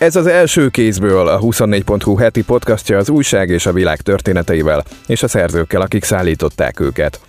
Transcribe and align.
Ez 0.00 0.16
az 0.16 0.26
első 0.26 0.68
kézből 0.68 1.28
a 1.28 1.40
24.hu 1.40 2.16
heti 2.16 2.42
podcastja 2.42 2.98
az 2.98 3.08
újság 3.08 3.48
és 3.48 3.66
a 3.66 3.72
világ 3.72 4.00
történeteivel, 4.00 4.84
és 5.06 5.22
a 5.22 5.28
szerzőkkel, 5.28 5.80
akik 5.80 6.04
szállították 6.04 6.80
őket. 6.80 7.20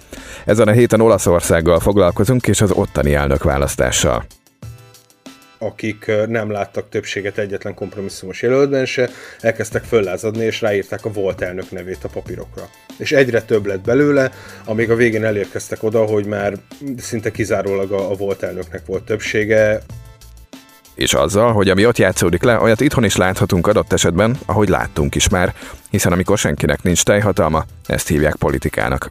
Ezen 0.46 0.68
a 0.68 0.72
héten 0.72 1.02
Olaszországgal 1.02 1.80
foglalkozunk, 1.80 2.48
és 2.48 2.62
az 2.62 2.72
ottani 2.72 3.14
elnökválasztással 3.14 4.26
akik 5.58 6.12
nem 6.28 6.52
láttak 6.52 6.90
többséget 6.90 7.38
egyetlen 7.38 7.74
kompromisszumos 7.74 8.42
jelöltben 8.42 8.86
se, 8.86 9.10
elkezdtek 9.40 9.84
föllázadni, 9.84 10.44
és 10.44 10.62
ráírták 10.62 11.06
a 11.06 11.12
volt 11.12 11.42
elnök 11.42 11.72
nevét 11.72 12.04
a 12.04 12.08
papírokra. 12.08 12.70
És 12.98 13.12
egyre 13.12 13.42
több 13.42 13.66
lett 13.66 13.82
belőle, 13.82 14.32
amíg 14.66 14.92
a 14.92 14.96
végén 14.96 15.24
elérkeztek 15.24 15.84
oda, 15.84 16.06
hogy 16.06 16.26
már 16.26 16.54
szinte 16.98 17.32
kizárólag 17.32 17.92
a, 17.92 18.12
a 18.12 18.14
volt 18.14 18.44
elnöknek 18.44 18.86
volt 18.86 19.04
többsége, 19.04 19.82
és 20.96 21.14
azzal, 21.14 21.54
hogy 21.54 21.70
ami 21.70 21.86
ott 21.86 21.98
játszódik 21.98 22.44
le, 22.44 22.60
olyat 22.60 22.82
itthon 22.82 23.04
is 23.04 23.16
láthatunk 23.16 23.68
adott 23.68 23.94
esetben, 23.94 24.38
ahogy 24.46 24.70
láttunk 24.70 25.16
is 25.16 25.30
már, 25.30 25.54
hiszen 25.90 26.12
amikor 26.12 26.38
senkinek 26.38 26.84
nincs 26.84 27.04
teljhatalma, 27.04 27.66
ezt 27.86 28.08
hívják 28.08 28.36
politikának. 28.36 29.10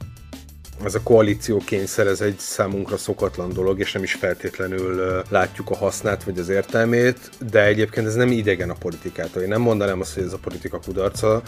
Ez 0.84 0.94
a 0.94 1.00
koalíció 1.02 1.62
kényszer, 1.64 2.06
ez 2.06 2.20
egy 2.20 2.38
számunkra 2.38 2.96
szokatlan 2.96 3.52
dolog, 3.52 3.78
és 3.78 3.92
nem 3.92 4.02
is 4.02 4.12
feltétlenül 4.12 5.22
látjuk 5.28 5.70
a 5.70 5.76
hasznát 5.76 6.24
vagy 6.24 6.38
az 6.38 6.48
értelmét, 6.48 7.30
de 7.50 7.64
egyébként 7.64 8.06
ez 8.06 8.14
nem 8.14 8.30
idegen 8.30 8.70
a 8.70 8.74
politikától. 8.78 9.42
Én 9.42 9.48
nem 9.48 9.60
mondanám 9.60 10.00
azt, 10.00 10.14
hogy 10.14 10.22
ez 10.22 10.32
a 10.32 10.38
politika 10.38 10.78
kudarca. 10.78 11.42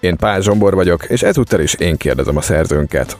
Én 0.00 0.16
Pál 0.16 0.40
Zsombor 0.40 0.74
vagyok, 0.74 1.04
és 1.04 1.22
ezúttal 1.22 1.60
is 1.60 1.74
én 1.74 1.96
kérdezem 1.96 2.36
a 2.36 2.40
szerzőnket. 2.40 3.16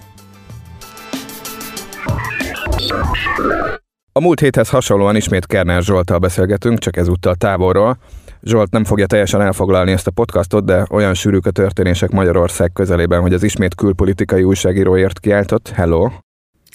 A 4.17 4.21
múlt 4.21 4.41
héthez 4.41 4.69
hasonlóan 4.69 5.17
ismét 5.17 5.47
Kerner 5.47 5.83
Zsoltal 5.83 6.19
beszélgetünk, 6.19 6.79
csak 6.79 6.97
ezúttal 6.97 7.35
távolról. 7.35 7.99
Zsolt 8.43 8.71
nem 8.71 8.85
fogja 8.85 9.07
teljesen 9.07 9.41
elfoglalni 9.41 9.93
ezt 9.93 10.07
a 10.07 10.11
podcastot, 10.11 10.65
de 10.65 10.87
olyan 10.91 11.15
sűrűk 11.15 11.47
a 11.47 11.51
történések 11.51 12.11
Magyarország 12.11 12.73
közelében, 12.73 13.21
hogy 13.21 13.33
az 13.33 13.43
ismét 13.43 13.75
külpolitikai 13.75 14.43
újságíróért 14.43 15.19
kiáltott. 15.19 15.69
Hello! 15.69 16.09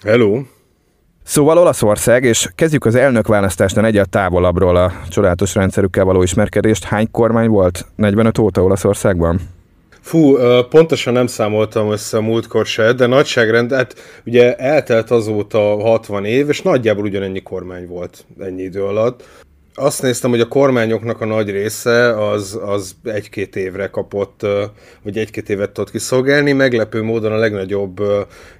Hello! 0.04 0.42
Szóval 1.24 1.58
Olaszország, 1.58 2.24
és 2.24 2.50
kezdjük 2.56 2.86
az 2.86 2.96
elnökválasztásnál 2.96 3.86
egyet 3.86 4.10
távolabbról 4.10 4.76
a 4.76 4.92
csodálatos 5.10 5.56
rendszerükkel 5.56 6.06
való 6.06 6.22
ismerkedést. 6.22 6.84
Hány 6.84 7.12
kormány 7.12 7.50
volt 7.50 7.86
45 7.96 8.38
óta 8.38 8.64
Olaszországban? 8.64 9.40
Fú, 10.02 10.36
pontosan 10.70 11.14
nem 11.14 11.28
számoltam 11.28 11.92
össze 11.92 12.18
a 12.18 12.22
múltkor 12.22 12.66
se, 12.66 12.94
de 12.94 13.06
nagyságrend, 13.06 13.74
hát 13.74 13.96
ugye 14.26 14.56
eltelt 14.56 15.12
azóta 15.12 15.60
60 15.60 16.26
év, 16.26 16.50
és 16.50 16.62
nagyjából 16.62 17.04
ugyanennyi 17.04 17.42
kormány 17.42 17.88
volt 17.88 18.26
ennyi 18.40 18.62
idő 18.62 18.84
alatt. 18.84 19.24
Azt 19.74 20.02
néztem, 20.02 20.30
hogy 20.30 20.40
a 20.40 20.48
kormányoknak 20.48 21.22
a 21.22 21.26
nagy 21.26 21.50
része 21.50 22.28
az, 22.30 22.60
az 22.66 22.96
egy-két 23.04 23.56
évre 23.56 23.88
kapott, 23.88 24.42
vagy 25.04 25.18
egy-két 25.18 25.50
évet 25.50 25.72
tudott 25.72 25.92
kiszolgálni. 25.92 26.52
Meglepő 26.52 27.02
módon 27.02 27.32
a 27.32 27.38
legnagyobb 27.38 28.02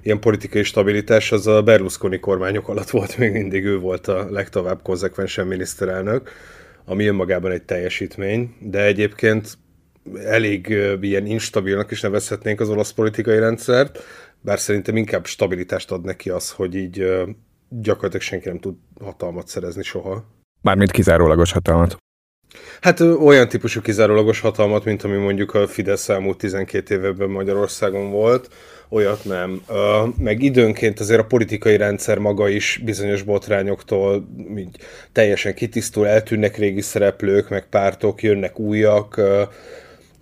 ilyen 0.02 0.20
politikai 0.20 0.62
stabilitás 0.62 1.32
az 1.32 1.46
a 1.46 1.62
Berlusconi 1.62 2.18
kormányok 2.18 2.68
alatt 2.68 2.90
volt, 2.90 3.18
még 3.18 3.32
mindig 3.32 3.64
ő 3.64 3.78
volt 3.78 4.08
a 4.08 4.26
legtovább 4.30 4.82
konzekvensen 4.82 5.46
miniszterelnök, 5.46 6.30
ami 6.84 7.06
önmagában 7.06 7.50
egy 7.50 7.62
teljesítmény, 7.62 8.54
de 8.60 8.84
egyébként 8.84 9.58
elég 10.24 10.68
ilyen 11.00 11.26
instabilnak 11.26 11.90
is 11.90 12.00
nevezhetnénk 12.00 12.60
az 12.60 12.68
olasz 12.68 12.92
politikai 12.92 13.38
rendszert, 13.38 13.98
bár 14.40 14.58
szerintem 14.58 14.96
inkább 14.96 15.26
stabilitást 15.26 15.90
ad 15.90 16.04
neki 16.04 16.30
az, 16.30 16.50
hogy 16.50 16.74
így 16.74 17.06
gyakorlatilag 17.68 18.22
senki 18.22 18.48
nem 18.48 18.58
tud 18.58 18.74
hatalmat 19.00 19.48
szerezni 19.48 19.82
soha. 19.82 20.24
Mármint 20.60 20.90
kizárólagos 20.90 21.52
hatalmat. 21.52 21.96
Hát 22.80 23.00
olyan 23.00 23.48
típusú 23.48 23.80
kizárólagos 23.80 24.40
hatalmat, 24.40 24.84
mint 24.84 25.02
ami 25.02 25.16
mondjuk 25.16 25.54
a 25.54 25.66
Fidesz 25.66 26.08
elmúlt 26.08 26.38
12 26.38 26.94
évben 26.94 27.30
Magyarországon 27.30 28.10
volt, 28.10 28.48
olyat 28.88 29.24
nem. 29.24 29.62
Meg 30.18 30.42
időnként 30.42 31.00
azért 31.00 31.20
a 31.20 31.24
politikai 31.24 31.76
rendszer 31.76 32.18
maga 32.18 32.48
is 32.48 32.80
bizonyos 32.84 33.22
botrányoktól 33.22 34.28
így 34.56 34.76
teljesen 35.12 35.54
kitisztul, 35.54 36.06
eltűnnek 36.06 36.56
régi 36.56 36.80
szereplők, 36.80 37.48
meg 37.48 37.68
pártok, 37.68 38.22
jönnek 38.22 38.58
újak, 38.58 39.20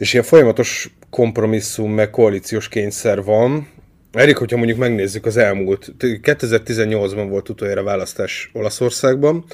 és 0.01 0.13
ilyen 0.13 0.25
folyamatos 0.25 0.91
kompromisszum, 1.11 1.93
meg 1.93 2.11
koalíciós 2.11 2.69
kényszer 2.69 3.25
van. 3.25 3.69
Elég, 4.13 4.37
hogyha 4.37 4.57
mondjuk 4.57 4.79
megnézzük 4.79 5.27
az 5.27 5.37
elmúlt, 5.37 5.93
2018-ban 5.99 7.27
volt 7.29 7.49
utoljára 7.49 7.83
választás 7.83 8.51
Olaszországban, 8.53 9.45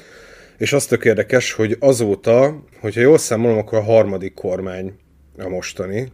és 0.57 0.73
az 0.73 0.85
tök 0.85 1.05
érdekes, 1.05 1.51
hogy 1.51 1.77
azóta, 1.79 2.63
hogyha 2.79 3.01
jól 3.01 3.17
számolom, 3.17 3.57
akkor 3.57 3.77
a 3.77 3.83
harmadik 3.83 4.33
kormány 4.33 4.93
a 5.37 5.47
mostani, 5.47 6.11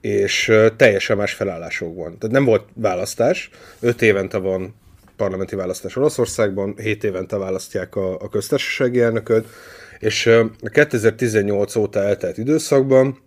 és 0.00 0.52
teljesen 0.76 1.16
más 1.16 1.32
felállásokban. 1.32 2.18
Tehát 2.18 2.34
nem 2.34 2.44
volt 2.44 2.68
választás, 2.74 3.50
öt 3.80 4.02
évente 4.02 4.38
van 4.38 4.74
parlamenti 5.16 5.54
választás 5.54 5.96
Olaszországban, 5.96 6.74
hét 6.76 7.04
évente 7.04 7.36
választják 7.36 7.96
a, 7.96 8.20
a 8.20 8.28
köztársasági 8.28 9.00
elnököt, 9.00 9.46
és 9.98 10.26
a 10.26 10.68
2018 10.72 11.76
óta 11.76 12.02
eltelt 12.02 12.38
időszakban 12.38 13.24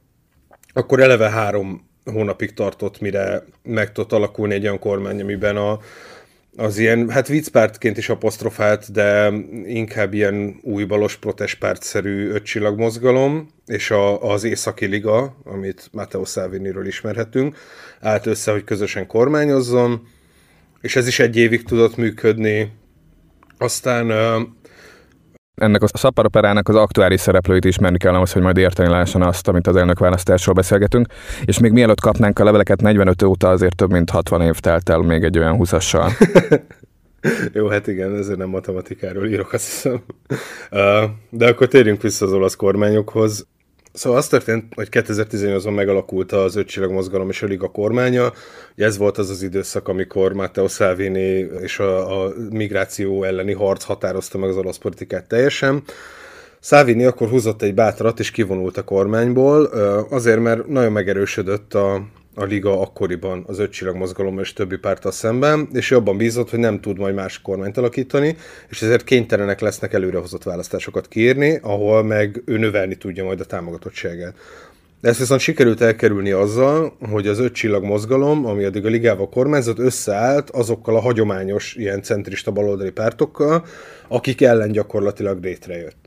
akkor 0.80 1.00
eleve 1.00 1.30
három 1.30 1.88
hónapig 2.06 2.54
tartott, 2.54 3.00
mire 3.00 3.44
meg 3.64 3.92
tudott 3.92 4.12
alakulni 4.12 4.54
egy 4.54 4.64
olyan 4.64 4.80
kormány, 4.80 5.22
amiben 5.22 5.58
a, 5.58 5.80
az 6.58 6.78
ilyen, 6.78 7.10
hát 7.10 7.28
viccpártként 7.28 7.98
is 7.98 8.10
apostrofált, 8.10 8.92
de 8.92 9.32
inkább 9.66 10.14
ilyen 10.14 10.60
új 10.62 10.84
balos 10.84 11.16
protestpártszerű 11.16 12.30
ötcsillag 12.30 12.80
mozgalom, 12.80 13.50
és 13.66 13.92
a, 13.92 14.32
az 14.32 14.44
Északi 14.44 14.86
Liga, 14.86 15.36
amit 15.44 15.90
Matteo 15.92 16.26
Salviniről 16.26 16.88
ismerhetünk, 16.88 17.58
állt 18.02 18.26
össze, 18.26 18.52
hogy 18.52 18.64
közösen 18.64 19.08
kormányozzon, 19.08 20.08
és 20.82 20.96
ez 20.96 21.08
is 21.08 21.20
egy 21.20 21.38
évig 21.38 21.64
tudott 21.64 21.98
működni. 21.98 22.72
Aztán 23.58 24.12
ennek 25.60 25.84
a 25.84 25.88
szapparaperának 25.98 26.68
az 26.70 26.76
aktuális 26.76 27.20
szereplőit 27.20 27.66
ismerni 27.66 27.98
kell 27.98 28.14
ahhoz, 28.14 28.32
hogy 28.32 28.42
majd 28.42 28.58
érteni 28.58 28.90
lehessen 28.90 29.22
azt, 29.22 29.48
amit 29.48 29.68
az 29.68 29.76
elnök 29.76 30.00
választásról 30.00 30.56
beszélgetünk. 30.56 31.08
És 31.46 31.60
még 31.60 31.72
mielőtt 31.72 32.00
kapnánk 32.00 32.40
a 32.40 32.44
leveleket 32.44 32.82
45 32.82 33.22
óta, 33.22 33.50
azért 33.50 33.76
több 33.76 33.92
mint 33.92 34.10
60 34.10 34.42
év 34.42 34.60
telt 34.60 34.90
el 34.90 35.00
még 35.00 35.24
egy 35.24 35.38
olyan 35.38 35.58
20-assal. 35.60 36.12
Jó, 37.54 37.68
hát 37.68 37.88
igen, 37.88 38.16
ezért 38.16 38.38
nem 38.38 38.50
matematikáról 38.50 39.28
írok, 39.28 39.54
azt 39.54 39.66
hiszem. 39.66 40.02
De 41.30 41.48
akkor 41.48 41.68
térjünk 41.68 42.02
vissza 42.02 42.26
az 42.26 42.34
olasz 42.34 42.56
kormányokhoz. 42.56 43.48
Szóval 44.00 44.20
az 44.20 44.28
történt, 44.28 44.74
hogy 44.76 44.88
2018-ban 44.92 45.76
megalakult 45.76 46.32
az 46.32 46.56
ötcsillag 46.56 46.92
mozgalom 46.92 47.30
és 47.30 47.42
a 47.42 47.46
liga 47.46 47.68
kormánya. 47.68 48.34
Ez 48.76 48.98
volt 48.98 49.18
az 49.18 49.30
az 49.30 49.42
időszak, 49.42 49.88
amikor 49.88 50.34
Matteo 50.34 50.68
Salvini 50.68 51.48
és 51.62 51.80
a, 51.80 52.24
a 52.24 52.34
migráció 52.50 53.24
elleni 53.24 53.54
harc 53.54 53.84
határozta 53.84 54.38
meg 54.38 54.50
az 54.50 54.58
olasz 54.58 54.78
politikát 54.78 55.28
teljesen. 55.28 55.84
Salvini 56.60 57.06
akkor 57.06 57.30
húzott 57.30 57.62
egy 57.62 57.74
bátrat 57.74 58.20
és 58.20 58.32
kivonult 58.32 58.78
a 58.78 58.84
kormányból, 58.84 59.66
azért 60.10 60.40
mert 60.40 60.68
nagyon 60.68 60.92
megerősödött 60.92 61.74
a, 61.74 62.02
a 62.40 62.44
liga 62.44 62.82
akkoriban 62.82 63.44
az 63.48 63.60
öt 63.60 63.72
csillag 63.72 63.96
mozgalom 63.96 64.40
és 64.40 64.54
többi 64.54 64.78
párttal 64.78 65.12
szemben, 65.12 65.68
és 65.74 65.90
jobban 65.90 66.18
bízott, 66.18 66.50
hogy 66.50 66.60
nem 66.60 66.80
tud 66.80 66.98
majd 66.98 67.16
más 67.16 67.42
kormányt 67.42 67.78
alakítani, 67.78 68.36
és 68.70 68.82
ezért 68.82 69.04
kénytelenek 69.04 69.60
lesznek 69.60 69.94
előrehozott 69.94 70.44
választásokat 70.44 71.08
kiírni, 71.08 71.60
ahol 71.62 72.04
meg 72.04 72.42
ő 72.46 72.58
növelni 72.58 72.96
tudja 72.96 73.24
majd 73.24 73.40
a 73.40 73.46
támogatottságát. 73.46 74.36
Ezt 75.02 75.20
viszont 75.20 75.40
sikerült 75.40 75.82
elkerülni 75.82 76.32
azzal, 76.32 76.98
hogy 77.10 77.28
az 77.28 77.40
öt 77.40 77.54
csillag 77.54 77.84
mozgalom, 77.84 78.46
ami 78.46 78.64
addig 78.64 78.86
a 78.86 78.90
ligával 78.90 79.30
kormányzott, 79.30 79.80
összeállt 79.80 80.50
azokkal 80.50 80.96
a 80.96 81.00
hagyományos 81.00 81.76
ilyen 81.76 82.02
centrista 82.02 82.52
baloldali 82.52 82.92
pártokkal, 82.92 83.66
akik 84.08 84.42
ellen 84.42 84.72
gyakorlatilag 84.72 85.44
létrejött. 85.44 85.98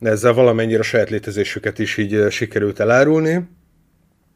Ezzel 0.00 0.32
valamennyire 0.32 0.78
a 0.78 0.82
saját 0.82 1.10
létezésüket 1.10 1.78
is 1.78 1.96
így 1.96 2.30
sikerült 2.30 2.80
elárulni, 2.80 3.48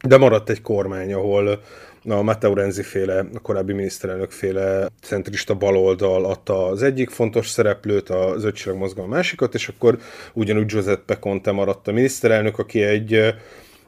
de 0.07 0.17
maradt 0.17 0.49
egy 0.49 0.61
kormány, 0.61 1.13
ahol 1.13 1.61
a 2.09 2.21
Matteo 2.21 2.53
Renzi 2.53 2.83
féle, 2.83 3.25
a 3.33 3.39
korábbi 3.39 3.73
miniszterelnök 3.73 4.31
féle 4.31 4.87
centrista 5.01 5.53
baloldal 5.53 6.25
adta 6.25 6.67
az 6.67 6.83
egyik 6.83 7.09
fontos 7.09 7.49
szereplőt, 7.49 8.09
az 8.09 8.43
ötcsillag 8.43 8.79
mozgalom 8.79 9.09
másikat, 9.09 9.53
és 9.53 9.67
akkor 9.67 9.97
ugyanúgy 10.33 10.65
Giuseppe 10.65 11.19
Conte 11.19 11.51
maradt 11.51 11.87
a 11.87 11.91
miniszterelnök, 11.91 12.59
aki 12.59 12.81
egy 12.81 13.35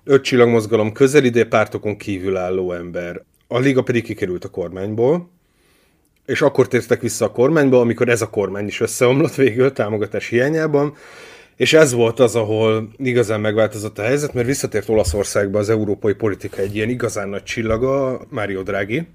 ötcsillag 0.04 0.50
mozgalom 0.50 0.92
közelidé 0.92 1.44
pártokon 1.44 1.98
kívül 1.98 2.38
álló 2.38 2.72
ember. 2.72 3.22
A 3.48 3.60
liga 3.60 3.82
pedig 3.82 4.04
kikerült 4.04 4.44
a 4.44 4.50
kormányból, 4.50 5.30
és 6.26 6.42
akkor 6.42 6.68
tértek 6.68 7.02
vissza 7.02 7.26
a 7.26 7.32
kormányba, 7.32 7.80
amikor 7.80 8.10
ez 8.10 8.22
a 8.22 8.30
kormány 8.30 8.68
is 8.68 8.80
összeomlott 8.80 9.36
végül 9.36 9.74
támogatás 9.74 10.28
hiányában, 10.28 10.96
és 11.56 11.74
ez 11.74 11.94
volt 11.94 12.20
az, 12.20 12.36
ahol 12.36 12.90
igazán 12.98 13.42
megváltozott 13.42 14.00
a 14.00 14.04
helyzet, 14.04 14.34
mert 14.34 14.48
visszatért 14.48 14.90
Olaszországba 14.90 15.60
az 15.60 15.70
európai 15.70 16.14
politika 16.14 16.62
egy 16.62 16.76
ilyen 16.76 16.90
igazán 16.90 17.30
nagy 17.30 17.44
csillaga, 17.44 18.22
Mário 18.30 18.62
Draghi, 18.62 19.08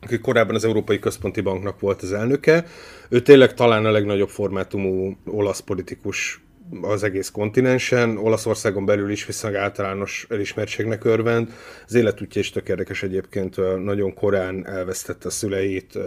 aki 0.00 0.18
korábban 0.18 0.54
az 0.54 0.64
Európai 0.64 0.98
Központi 0.98 1.40
Banknak 1.40 1.80
volt 1.80 2.02
az 2.02 2.12
elnöke. 2.12 2.64
Ő 3.08 3.20
tényleg 3.20 3.54
talán 3.54 3.84
a 3.84 3.90
legnagyobb 3.90 4.28
formátumú 4.28 5.16
olasz 5.24 5.60
politikus 5.60 6.40
az 6.82 7.02
egész 7.02 7.30
kontinensen, 7.30 8.16
Olaszországon 8.16 8.84
belül 8.84 9.10
is 9.10 9.26
viszonylag 9.26 9.60
általános 9.60 10.26
elismertségnek 10.30 11.04
örvend. 11.04 11.52
Az 11.86 11.94
életútja 11.94 12.40
is 12.40 12.50
tök 12.50 12.68
érdekes 12.68 13.02
egyébként, 13.02 13.56
nagyon 13.84 14.14
korán 14.14 14.66
elvesztette 14.66 15.28
a 15.28 15.30
szüleit, 15.30 15.98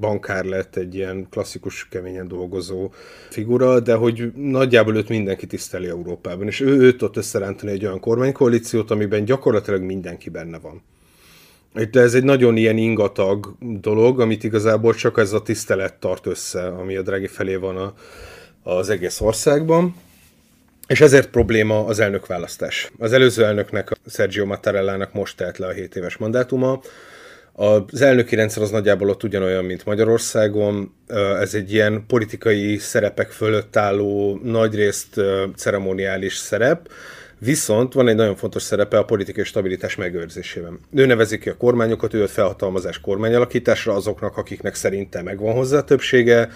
bankár 0.00 0.44
lett, 0.44 0.76
egy 0.76 0.94
ilyen 0.94 1.26
klasszikus, 1.30 1.88
keményen 1.88 2.28
dolgozó 2.28 2.92
figura, 3.30 3.80
de 3.80 3.94
hogy 3.94 4.32
nagyjából 4.34 4.96
őt 4.96 5.08
mindenki 5.08 5.46
tiszteli 5.46 5.86
Európában, 5.86 6.46
és 6.46 6.60
ő 6.60 6.80
őt 6.80 7.02
ott 7.02 7.16
összerántani 7.16 7.72
egy 7.72 7.84
olyan 7.84 8.00
kormánykoalíciót, 8.00 8.90
amiben 8.90 9.24
gyakorlatilag 9.24 9.82
mindenki 9.82 10.30
benne 10.30 10.58
van. 10.58 10.82
Itt 11.76 11.96
ez 11.96 12.14
egy 12.14 12.24
nagyon 12.24 12.56
ilyen 12.56 12.76
ingatag 12.76 13.56
dolog, 13.80 14.20
amit 14.20 14.44
igazából 14.44 14.94
csak 14.94 15.18
ez 15.18 15.32
a 15.32 15.42
tisztelet 15.42 15.94
tart 15.94 16.26
össze, 16.26 16.66
ami 16.66 16.96
a 16.96 17.02
Draghi 17.02 17.26
felé 17.26 17.54
van 17.54 17.76
a, 17.76 17.94
az 18.64 18.90
egész 18.90 19.20
országban. 19.20 19.94
És 20.86 21.00
ezért 21.00 21.30
probléma 21.30 21.84
az 21.84 22.00
elnökválasztás. 22.00 22.92
Az 22.98 23.12
előző 23.12 23.44
elnöknek, 23.44 23.92
Sergio 24.06 24.46
Mattarellának 24.46 25.12
most 25.12 25.36
telt 25.36 25.58
le 25.58 25.66
a 25.66 25.70
7 25.70 25.96
éves 25.96 26.16
mandátuma. 26.16 26.80
Az 27.52 28.02
elnöki 28.02 28.34
rendszer 28.34 28.62
az 28.62 28.70
nagyjából 28.70 29.08
ott 29.08 29.22
ugyanolyan, 29.22 29.64
mint 29.64 29.84
Magyarországon. 29.84 30.94
Ez 31.40 31.54
egy 31.54 31.72
ilyen 31.72 32.04
politikai 32.06 32.78
szerepek 32.78 33.30
fölött 33.30 33.76
álló, 33.76 34.40
nagyrészt 34.42 35.20
ceremoniális 35.56 36.36
szerep, 36.36 36.88
Viszont 37.38 37.92
van 37.92 38.08
egy 38.08 38.14
nagyon 38.14 38.36
fontos 38.36 38.62
szerepe 38.62 38.98
a 38.98 39.04
politikai 39.04 39.44
stabilitás 39.44 39.96
megőrzésében. 39.96 40.78
Ő 40.94 41.06
nevezi 41.06 41.38
ki 41.38 41.48
a 41.48 41.56
kormányokat, 41.56 42.14
ő 42.14 42.22
a 42.22 42.28
felhatalmazás 42.28 43.00
kormányalakításra 43.00 43.94
azoknak, 43.94 44.36
akiknek 44.36 44.74
szerinte 44.74 45.22
megvan 45.22 45.54
hozzá 45.54 45.80
többsége, 45.80 46.48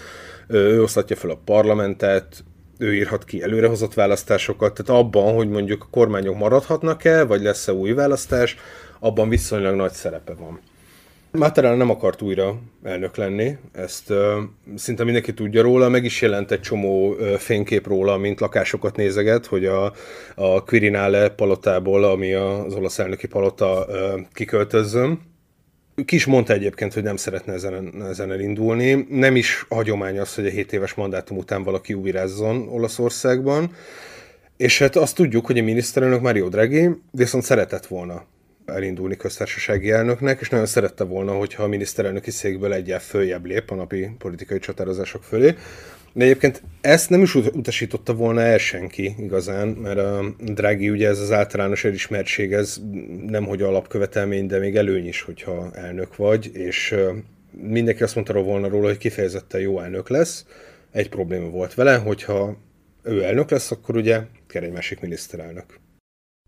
ő 0.49 0.81
osztatja 0.81 1.15
fel 1.15 1.29
a 1.29 1.39
parlamentet, 1.45 2.43
ő 2.77 2.95
írhat 2.95 3.23
ki 3.23 3.41
előrehozott 3.41 3.93
választásokat, 3.93 4.73
tehát 4.73 5.01
abban, 5.01 5.33
hogy 5.33 5.49
mondjuk 5.49 5.83
a 5.83 5.87
kormányok 5.91 6.37
maradhatnak-e, 6.37 7.23
vagy 7.23 7.41
lesz-e 7.41 7.73
új 7.73 7.91
választás, 7.91 8.57
abban 8.99 9.29
viszonylag 9.29 9.75
nagy 9.75 9.91
szerepe 9.91 10.33
van. 10.33 10.59
Matterall 11.31 11.75
nem 11.75 11.89
akart 11.89 12.21
újra 12.21 12.59
elnök 12.83 13.15
lenni, 13.15 13.57
ezt 13.71 14.09
uh, 14.09 14.17
szinte 14.75 15.03
mindenki 15.03 15.33
tudja 15.33 15.61
róla, 15.61 15.89
meg 15.89 16.03
is 16.03 16.21
jelent 16.21 16.51
egy 16.51 16.61
csomó 16.61 17.09
uh, 17.09 17.33
fénykép 17.33 17.87
róla, 17.87 18.17
mint 18.17 18.39
lakásokat 18.39 18.95
nézeget, 18.95 19.45
hogy 19.45 19.65
a, 19.65 19.93
a 20.35 20.63
Quirinale 20.63 21.29
palotából, 21.29 22.03
ami 22.03 22.33
az 22.33 22.73
olasz 22.73 22.99
elnöki 22.99 23.27
palota 23.27 23.85
uh, 23.87 24.19
kiköltözzön. 24.33 25.28
Ki 26.05 26.15
is 26.15 26.25
mondta 26.25 26.53
egyébként, 26.53 26.93
hogy 26.93 27.03
nem 27.03 27.15
szeretne 27.15 27.53
ezen, 27.53 28.03
ezen 28.09 28.31
elindulni. 28.31 29.05
Nem 29.09 29.35
is 29.35 29.65
hagyomány 29.69 30.19
az, 30.19 30.35
hogy 30.35 30.45
a 30.45 30.49
7 30.49 30.73
éves 30.73 30.93
mandátum 30.93 31.37
után 31.37 31.63
valaki 31.63 31.93
újrázzon 31.93 32.67
Olaszországban. 32.67 33.71
És 34.57 34.79
hát 34.79 34.95
azt 34.95 35.15
tudjuk, 35.15 35.45
hogy 35.45 35.59
a 35.59 35.63
miniszterelnök 35.63 36.21
Mario 36.21 36.47
Draghi 36.47 36.89
viszont 37.11 37.43
szeretett 37.43 37.85
volna 37.85 38.25
elindulni 38.65 39.15
köztársasági 39.15 39.91
elnöknek, 39.91 40.39
és 40.39 40.49
nagyon 40.49 40.65
szerette 40.65 41.03
volna, 41.03 41.33
hogyha 41.33 41.63
a 41.63 41.67
miniszterelnöki 41.67 42.31
székből 42.31 42.73
egyel 42.73 42.99
följebb 42.99 43.45
lép 43.45 43.71
a 43.71 43.75
napi 43.75 44.09
politikai 44.17 44.59
csatározások 44.59 45.23
fölé. 45.23 45.55
De 46.13 46.23
egyébként 46.23 46.63
ezt 46.81 47.09
nem 47.09 47.21
is 47.21 47.35
utasította 47.35 48.13
volna 48.13 48.41
el 48.41 48.57
senki 48.57 49.15
igazán, 49.17 49.67
mert 49.67 49.97
a 49.97 50.35
Draghi 50.39 50.89
ugye 50.89 51.07
ez 51.07 51.19
az 51.19 51.31
általános 51.31 51.83
elismertség, 51.83 52.53
ez 52.53 52.81
nemhogy 53.27 53.61
alapkövetelmény, 53.61 54.47
de 54.47 54.59
még 54.59 54.75
előny 54.75 55.07
is, 55.07 55.21
hogyha 55.21 55.71
elnök 55.73 56.15
vagy, 56.15 56.49
és 56.53 56.95
mindenki 57.51 58.03
azt 58.03 58.15
mondta 58.15 58.41
volna 58.41 58.67
róla, 58.67 58.87
hogy 58.87 58.97
kifejezetten 58.97 59.61
jó 59.61 59.79
elnök 59.79 60.09
lesz. 60.09 60.45
Egy 60.91 61.09
probléma 61.09 61.49
volt 61.49 61.73
vele, 61.73 61.95
hogyha 61.95 62.57
ő 63.03 63.23
elnök 63.23 63.49
lesz, 63.49 63.71
akkor 63.71 63.95
ugye 63.95 64.21
kell 64.47 64.63
egy 64.63 64.71
másik 64.71 64.99
miniszterelnök. 64.99 65.79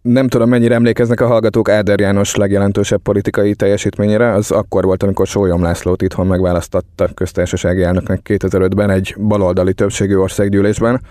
Nem 0.02 0.28
tudom, 0.28 0.50
mennyire 0.50 0.76
emlékeznek 0.76 1.22
a 1.22 1.28
hallgatók 1.28 1.70
Áder 1.70 2.00
János 2.00 2.36
legjelentősebb 2.36 3.02
politikai 3.02 3.56
teljesítményére. 3.56 4.34
Az 4.34 4.52
akkor 4.52 4.84
volt, 4.84 5.04
amikor 5.04 5.28
Sólyom 5.28 5.62
Lászlót 5.62 6.02
itthon 6.02 6.28
megválasztottak 6.28 7.16
köztársasági 7.16 7.84
elnöknek 7.84 8.20
2005-ben 8.24 8.90
egy 8.90 9.16
baloldali 9.20 9.74
többségű 9.74 10.16
országgyűlésben. 10.16 11.02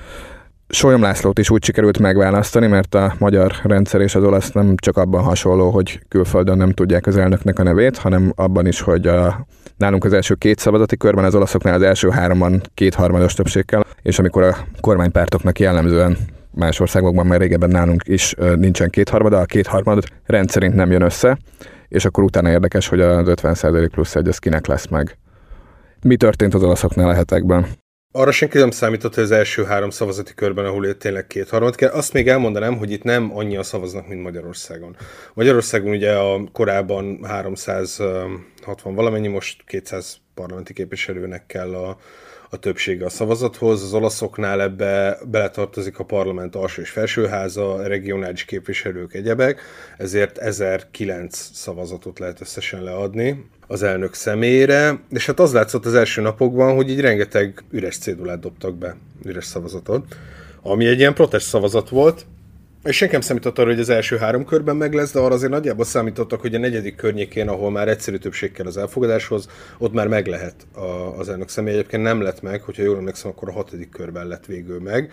Sólyom 0.68 1.02
Lászlót 1.02 1.38
is 1.38 1.50
úgy 1.50 1.64
sikerült 1.64 1.98
megválasztani, 1.98 2.66
mert 2.66 2.94
a 2.94 3.14
magyar 3.18 3.52
rendszer 3.62 4.00
és 4.00 4.14
az 4.14 4.22
olasz 4.24 4.52
nem 4.52 4.74
csak 4.76 4.96
abban 4.96 5.22
hasonló, 5.22 5.70
hogy 5.70 6.00
külföldön 6.08 6.56
nem 6.56 6.72
tudják 6.72 7.06
az 7.06 7.16
elnöknek 7.16 7.58
a 7.58 7.62
nevét, 7.62 7.96
hanem 7.96 8.32
abban 8.36 8.66
is, 8.66 8.80
hogy 8.80 9.06
a, 9.06 9.46
nálunk 9.76 10.04
az 10.04 10.12
első 10.12 10.34
két 10.34 10.58
szavazati 10.58 10.96
körben, 10.96 11.24
az 11.24 11.34
olaszoknál 11.34 11.74
az 11.74 11.82
első 11.82 12.08
háromban 12.08 12.60
kétharmados 12.74 13.34
többségkel, 13.34 13.84
és 14.02 14.18
amikor 14.18 14.42
a 14.42 14.56
kormánypártoknak 14.80 15.58
jellemzően 15.58 16.16
más 16.50 16.80
országokban 16.80 17.26
már 17.26 17.40
régebben 17.40 17.70
nálunk 17.70 18.02
is 18.06 18.34
nincsen 18.56 18.90
kétharmada, 18.90 19.38
a 19.38 19.44
kétharmad 19.44 20.04
rendszerint 20.26 20.74
nem 20.74 20.90
jön 20.90 21.02
össze, 21.02 21.38
és 21.88 22.04
akkor 22.04 22.24
utána 22.24 22.50
érdekes, 22.50 22.88
hogy 22.88 23.00
az 23.00 23.26
50% 23.26 23.88
plusz 23.90 24.14
egy, 24.14 24.28
az 24.28 24.38
kinek 24.38 24.66
lesz 24.66 24.86
meg. 24.86 25.18
Mi 26.02 26.16
történt 26.16 26.54
az 26.54 26.62
olaszoknál 26.62 27.08
a 27.08 27.14
hetekben? 27.14 27.66
Arra 28.12 28.30
senki 28.30 28.58
nem 28.58 28.70
számított, 28.70 29.14
hogy 29.14 29.24
az 29.24 29.30
első 29.30 29.64
három 29.64 29.90
szavazati 29.90 30.34
körben, 30.34 30.64
ahol 30.64 30.96
tényleg 30.96 31.26
kétharmad 31.26 31.74
kell. 31.74 31.90
Azt 31.90 32.12
még 32.12 32.28
elmondanám, 32.28 32.76
hogy 32.76 32.90
itt 32.90 33.02
nem 33.02 33.36
annyian 33.36 33.62
szavaznak, 33.62 34.08
mint 34.08 34.22
Magyarországon. 34.22 34.96
Magyarországon 35.34 35.90
ugye 35.90 36.12
a 36.12 36.48
korábban 36.52 37.20
360 37.22 38.94
valamennyi, 38.94 39.28
most 39.28 39.62
200 39.66 40.16
parlamenti 40.34 40.72
képviselőnek 40.72 41.46
kell 41.46 41.74
a, 41.74 41.96
a 42.50 42.56
többsége 42.56 43.04
a 43.04 43.08
szavazathoz. 43.08 43.82
Az 43.82 43.92
olaszoknál 43.92 44.62
ebbe 44.62 45.18
beletartozik 45.30 45.98
a 45.98 46.04
parlament 46.04 46.56
alsó 46.56 46.82
és 46.82 46.90
felsőháza, 46.90 47.86
regionális 47.86 48.44
képviselők, 48.44 49.14
egyebek, 49.14 49.60
ezért 49.96 50.38
1009 50.38 51.50
szavazatot 51.52 52.18
lehet 52.18 52.40
összesen 52.40 52.82
leadni 52.82 53.46
az 53.66 53.82
elnök 53.82 54.14
személyére, 54.14 55.00
és 55.10 55.26
hát 55.26 55.40
az 55.40 55.52
látszott 55.52 55.86
az 55.86 55.94
első 55.94 56.20
napokban, 56.20 56.74
hogy 56.74 56.90
így 56.90 57.00
rengeteg 57.00 57.64
üres 57.70 57.98
cédulát 57.98 58.40
dobtak 58.40 58.74
be, 58.74 58.96
üres 59.24 59.44
szavazatot, 59.44 60.16
ami 60.62 60.86
egy 60.86 60.98
ilyen 60.98 61.14
protest 61.14 61.46
szavazat 61.46 61.88
volt, 61.88 62.26
és 62.84 62.96
senki 62.96 63.12
nem 63.12 63.22
számított 63.22 63.58
arra, 63.58 63.70
hogy 63.70 63.80
az 63.80 63.88
első 63.88 64.16
három 64.16 64.44
körben 64.44 64.76
meg 64.76 64.94
lesz, 64.94 65.12
de 65.12 65.18
arra 65.18 65.34
azért 65.34 65.50
nagyjából 65.50 65.84
számítottak, 65.84 66.40
hogy 66.40 66.54
a 66.54 66.58
negyedik 66.58 66.96
környékén, 66.96 67.48
ahol 67.48 67.70
már 67.70 67.88
egyszerű 67.88 68.16
többség 68.16 68.52
kell 68.52 68.66
az 68.66 68.76
elfogadáshoz, 68.76 69.48
ott 69.78 69.92
már 69.92 70.08
meg 70.08 70.26
lehet 70.26 70.54
a, 70.74 71.18
az 71.18 71.28
elnök 71.28 71.48
személy. 71.48 71.72
Egyébként 71.72 72.02
nem 72.02 72.20
lett 72.20 72.42
meg, 72.42 72.62
hogyha 72.62 72.82
jól 72.82 72.96
emlékszem, 72.96 73.30
akkor 73.30 73.48
a 73.48 73.52
hatodik 73.52 73.88
körben 73.90 74.26
lett 74.26 74.46
végül 74.46 74.80
meg. 74.80 75.12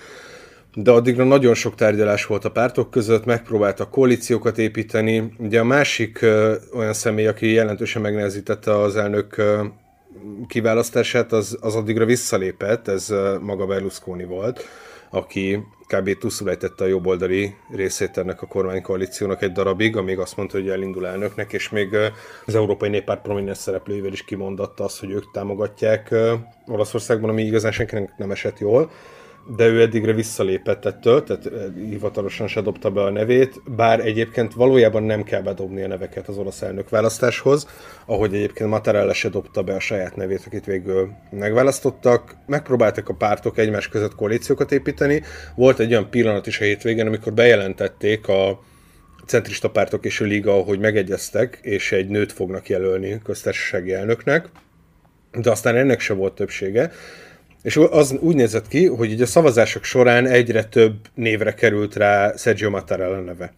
De 0.73 0.91
addigra 0.91 1.24
nagyon 1.24 1.53
sok 1.53 1.75
tárgyalás 1.75 2.25
volt 2.25 2.45
a 2.45 2.51
pártok 2.51 2.91
között, 2.91 3.25
megpróbáltak 3.25 3.91
koalíciókat 3.91 4.57
építeni. 4.57 5.33
Ugye 5.38 5.59
a 5.59 5.63
másik 5.63 6.21
ö, 6.21 6.55
olyan 6.74 6.93
személy, 6.93 7.27
aki 7.27 7.51
jelentősen 7.51 8.01
megnehezítette 8.01 8.79
az 8.79 8.95
elnök 8.95 9.38
ö, 9.38 9.63
kiválasztását, 10.47 11.31
az, 11.31 11.57
az 11.62 11.75
addigra 11.75 12.05
visszalépett, 12.05 12.88
ez 12.88 13.09
ö, 13.09 13.38
maga 13.41 13.65
Berlusconi 13.65 14.24
volt, 14.24 14.65
aki 15.09 15.63
kb. 15.87 16.17
tuszulejtette 16.17 16.83
a 16.83 16.87
jobboldali 16.87 17.55
részét 17.69 18.17
ennek 18.17 18.41
a 18.41 18.47
kormánykoalíciónak 18.47 19.41
egy 19.41 19.51
darabig, 19.51 19.97
amíg 19.97 20.19
azt 20.19 20.37
mondta, 20.37 20.57
hogy 20.57 20.69
elindul 20.69 21.07
elnöknek, 21.07 21.53
és 21.53 21.69
még 21.69 21.95
az 22.45 22.55
Európai 22.55 22.89
Néppárt 22.89 23.21
prominens 23.21 23.57
szereplőivel 23.57 24.11
is 24.11 24.23
kimondatta 24.23 24.83
azt, 24.83 24.99
hogy 24.99 25.11
ők 25.11 25.31
támogatják 25.31 26.15
Olaszországban, 26.67 27.29
ami 27.29 27.43
igazán 27.43 27.71
senkinek 27.71 28.17
nem 28.17 28.31
esett 28.31 28.59
jól 28.59 28.91
de 29.56 29.66
ő 29.68 29.82
eddigre 29.82 30.13
visszalépett 30.13 30.86
ettől, 30.86 31.24
tehát 31.24 31.46
eh, 31.46 31.51
hivatalosan 31.89 32.48
se 32.48 32.62
dobta 32.62 32.92
be 32.92 33.01
a 33.01 33.10
nevét, 33.10 33.62
bár 33.75 34.00
egyébként 34.00 34.54
valójában 34.54 35.04
nem 35.04 35.24
kell 35.24 35.42
bedobni 35.42 35.84
a 35.84 35.88
neveket 35.88 36.27
az 36.27 36.38
olasz 36.38 36.62
elnök 36.62 36.89
választáshoz, 36.89 37.68
ahogy 38.06 38.34
egyébként 38.34 38.70
Mattarella 38.70 39.13
se 39.13 39.30
dobta 39.30 39.63
be 39.63 39.74
a 39.74 39.80
saját 39.80 40.16
nevét, 40.16 40.44
akit 40.46 40.66
végül 40.66 41.10
megválasztottak. 41.32 42.36
Megpróbáltak 42.46 43.10
a 43.10 43.13
pártok 43.13 43.58
egymás 43.58 43.89
között 43.89 44.16
koalíciókat 44.16 44.72
építeni. 44.72 45.24
Volt 45.56 45.80
egy 45.80 45.92
olyan 45.92 46.10
pillanat 46.10 46.48
is 46.48 46.60
a 46.60 46.63
hétvégén, 46.63 47.08
amikor 47.08 47.34
bejelentették 47.34 48.27
a 48.27 48.60
centrista 49.25 49.70
pártok 49.70 50.06
és 50.06 50.22
a 50.22 50.25
liga, 50.25 50.51
hogy 50.51 50.80
megegyeztek, 50.80 51.60
és 51.62 51.92
egy 51.92 52.08
nőt 52.08 52.32
fognak 52.32 52.70
jelölni 52.70 53.22
köztársasági 53.24 53.94
elnöknek, 53.94 54.50
de 55.32 55.51
aztán 55.51 55.75
ennek 55.75 56.00
se 56.00 56.13
volt 56.13 56.34
többsége 56.34 56.92
és 57.67 57.79
az 57.89 58.15
úgy 58.19 58.36
nézett 58.36 58.67
ki, 58.67 58.86
hogy 58.86 59.12
így 59.12 59.21
a 59.21 59.25
szavazások 59.25 59.83
során 59.83 60.27
egyre 60.27 60.63
több 60.63 60.95
névre 61.13 61.53
került 61.53 61.95
rá 61.95 62.36
Sergio 62.36 62.69
Mattarella 62.69 63.19
neve. 63.19 63.53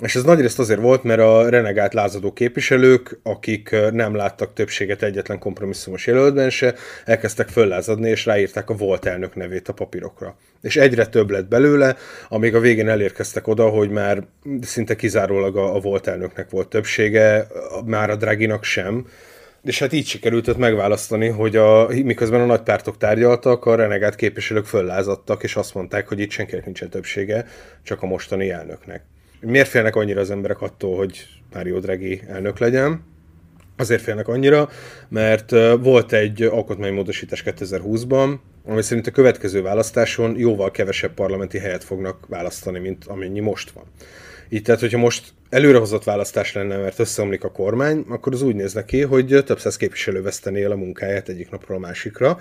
És 0.00 0.14
ez 0.14 0.22
nagyrészt 0.22 0.58
azért 0.58 0.80
volt, 0.80 1.02
mert 1.02 1.20
a 1.20 1.48
renegált 1.48 1.94
lázadó 1.94 2.32
képviselők, 2.32 3.18
akik 3.22 3.76
nem 3.92 4.14
láttak 4.14 4.52
többséget 4.54 5.02
egyetlen 5.02 5.38
kompromisszumos 5.38 6.06
jelöltben 6.06 6.50
se, 6.50 6.74
elkezdtek 7.04 7.48
föllázadni, 7.48 8.08
és 8.08 8.26
ráírták 8.26 8.70
a 8.70 8.74
volt 8.74 9.06
elnök 9.06 9.34
nevét 9.34 9.68
a 9.68 9.72
papírokra. 9.72 10.36
És 10.62 10.76
egyre 10.76 11.06
több 11.06 11.30
lett 11.30 11.48
belőle, 11.48 11.96
amíg 12.28 12.54
a 12.54 12.60
végén 12.60 12.88
elérkeztek 12.88 13.48
oda, 13.48 13.68
hogy 13.68 13.90
már 13.90 14.24
szinte 14.60 14.96
kizárólag 14.96 15.56
a, 15.56 15.74
a 15.74 15.80
volt 15.80 16.06
elnöknek 16.06 16.50
volt 16.50 16.68
többsége, 16.68 17.46
már 17.84 18.10
a 18.10 18.16
Draginak 18.16 18.64
sem, 18.64 19.06
és 19.64 19.78
hát 19.78 19.92
így 19.92 20.06
sikerült 20.06 20.48
őt 20.48 20.56
megválasztani, 20.56 21.28
hogy 21.28 21.56
a, 21.56 21.88
miközben 21.88 22.40
a 22.40 22.46
nagy 22.46 22.62
pártok 22.62 22.96
tárgyaltak, 22.96 23.64
a 23.64 23.74
renegát 23.74 24.14
képviselők 24.14 24.66
föllázadtak, 24.66 25.42
és 25.42 25.56
azt 25.56 25.74
mondták, 25.74 26.08
hogy 26.08 26.20
itt 26.20 26.30
senkinek 26.30 26.64
nincsen 26.64 26.88
többsége, 26.88 27.46
csak 27.82 28.02
a 28.02 28.06
mostani 28.06 28.50
elnöknek. 28.50 29.02
Miért 29.40 29.68
félnek 29.68 29.96
annyira 29.96 30.20
az 30.20 30.30
emberek 30.30 30.60
attól, 30.60 30.96
hogy 30.96 31.26
Mário 31.52 31.78
Draghi 31.78 32.22
elnök 32.28 32.58
legyen? 32.58 33.04
Azért 33.76 34.02
félnek 34.02 34.28
annyira, 34.28 34.68
mert 35.08 35.50
volt 35.80 36.12
egy 36.12 36.42
alkotmánymódosítás 36.42 37.42
2020-ban, 37.46 38.34
ami 38.66 38.82
szerint 38.82 39.06
a 39.06 39.10
következő 39.10 39.62
választáson 39.62 40.38
jóval 40.38 40.70
kevesebb 40.70 41.14
parlamenti 41.14 41.58
helyet 41.58 41.84
fognak 41.84 42.26
választani, 42.28 42.78
mint 42.78 43.04
amennyi 43.04 43.40
most 43.40 43.70
van. 43.70 43.84
Így 44.48 44.62
tehát, 44.62 44.80
hogyha 44.80 44.98
most 44.98 45.32
előrehozott 45.54 46.04
választás 46.04 46.52
lenne, 46.52 46.76
mert 46.76 46.98
összeomlik 46.98 47.44
a 47.44 47.50
kormány, 47.50 48.04
akkor 48.08 48.32
az 48.32 48.42
úgy 48.42 48.54
néz 48.54 48.72
neki, 48.72 49.00
hogy 49.00 49.42
több 49.44 49.58
száz 49.58 49.76
képviselő 49.76 50.22
vesztené 50.22 50.62
el 50.62 50.70
a 50.70 50.76
munkáját 50.76 51.28
egyik 51.28 51.50
napról 51.50 51.76
a 51.76 51.80
másikra, 51.80 52.38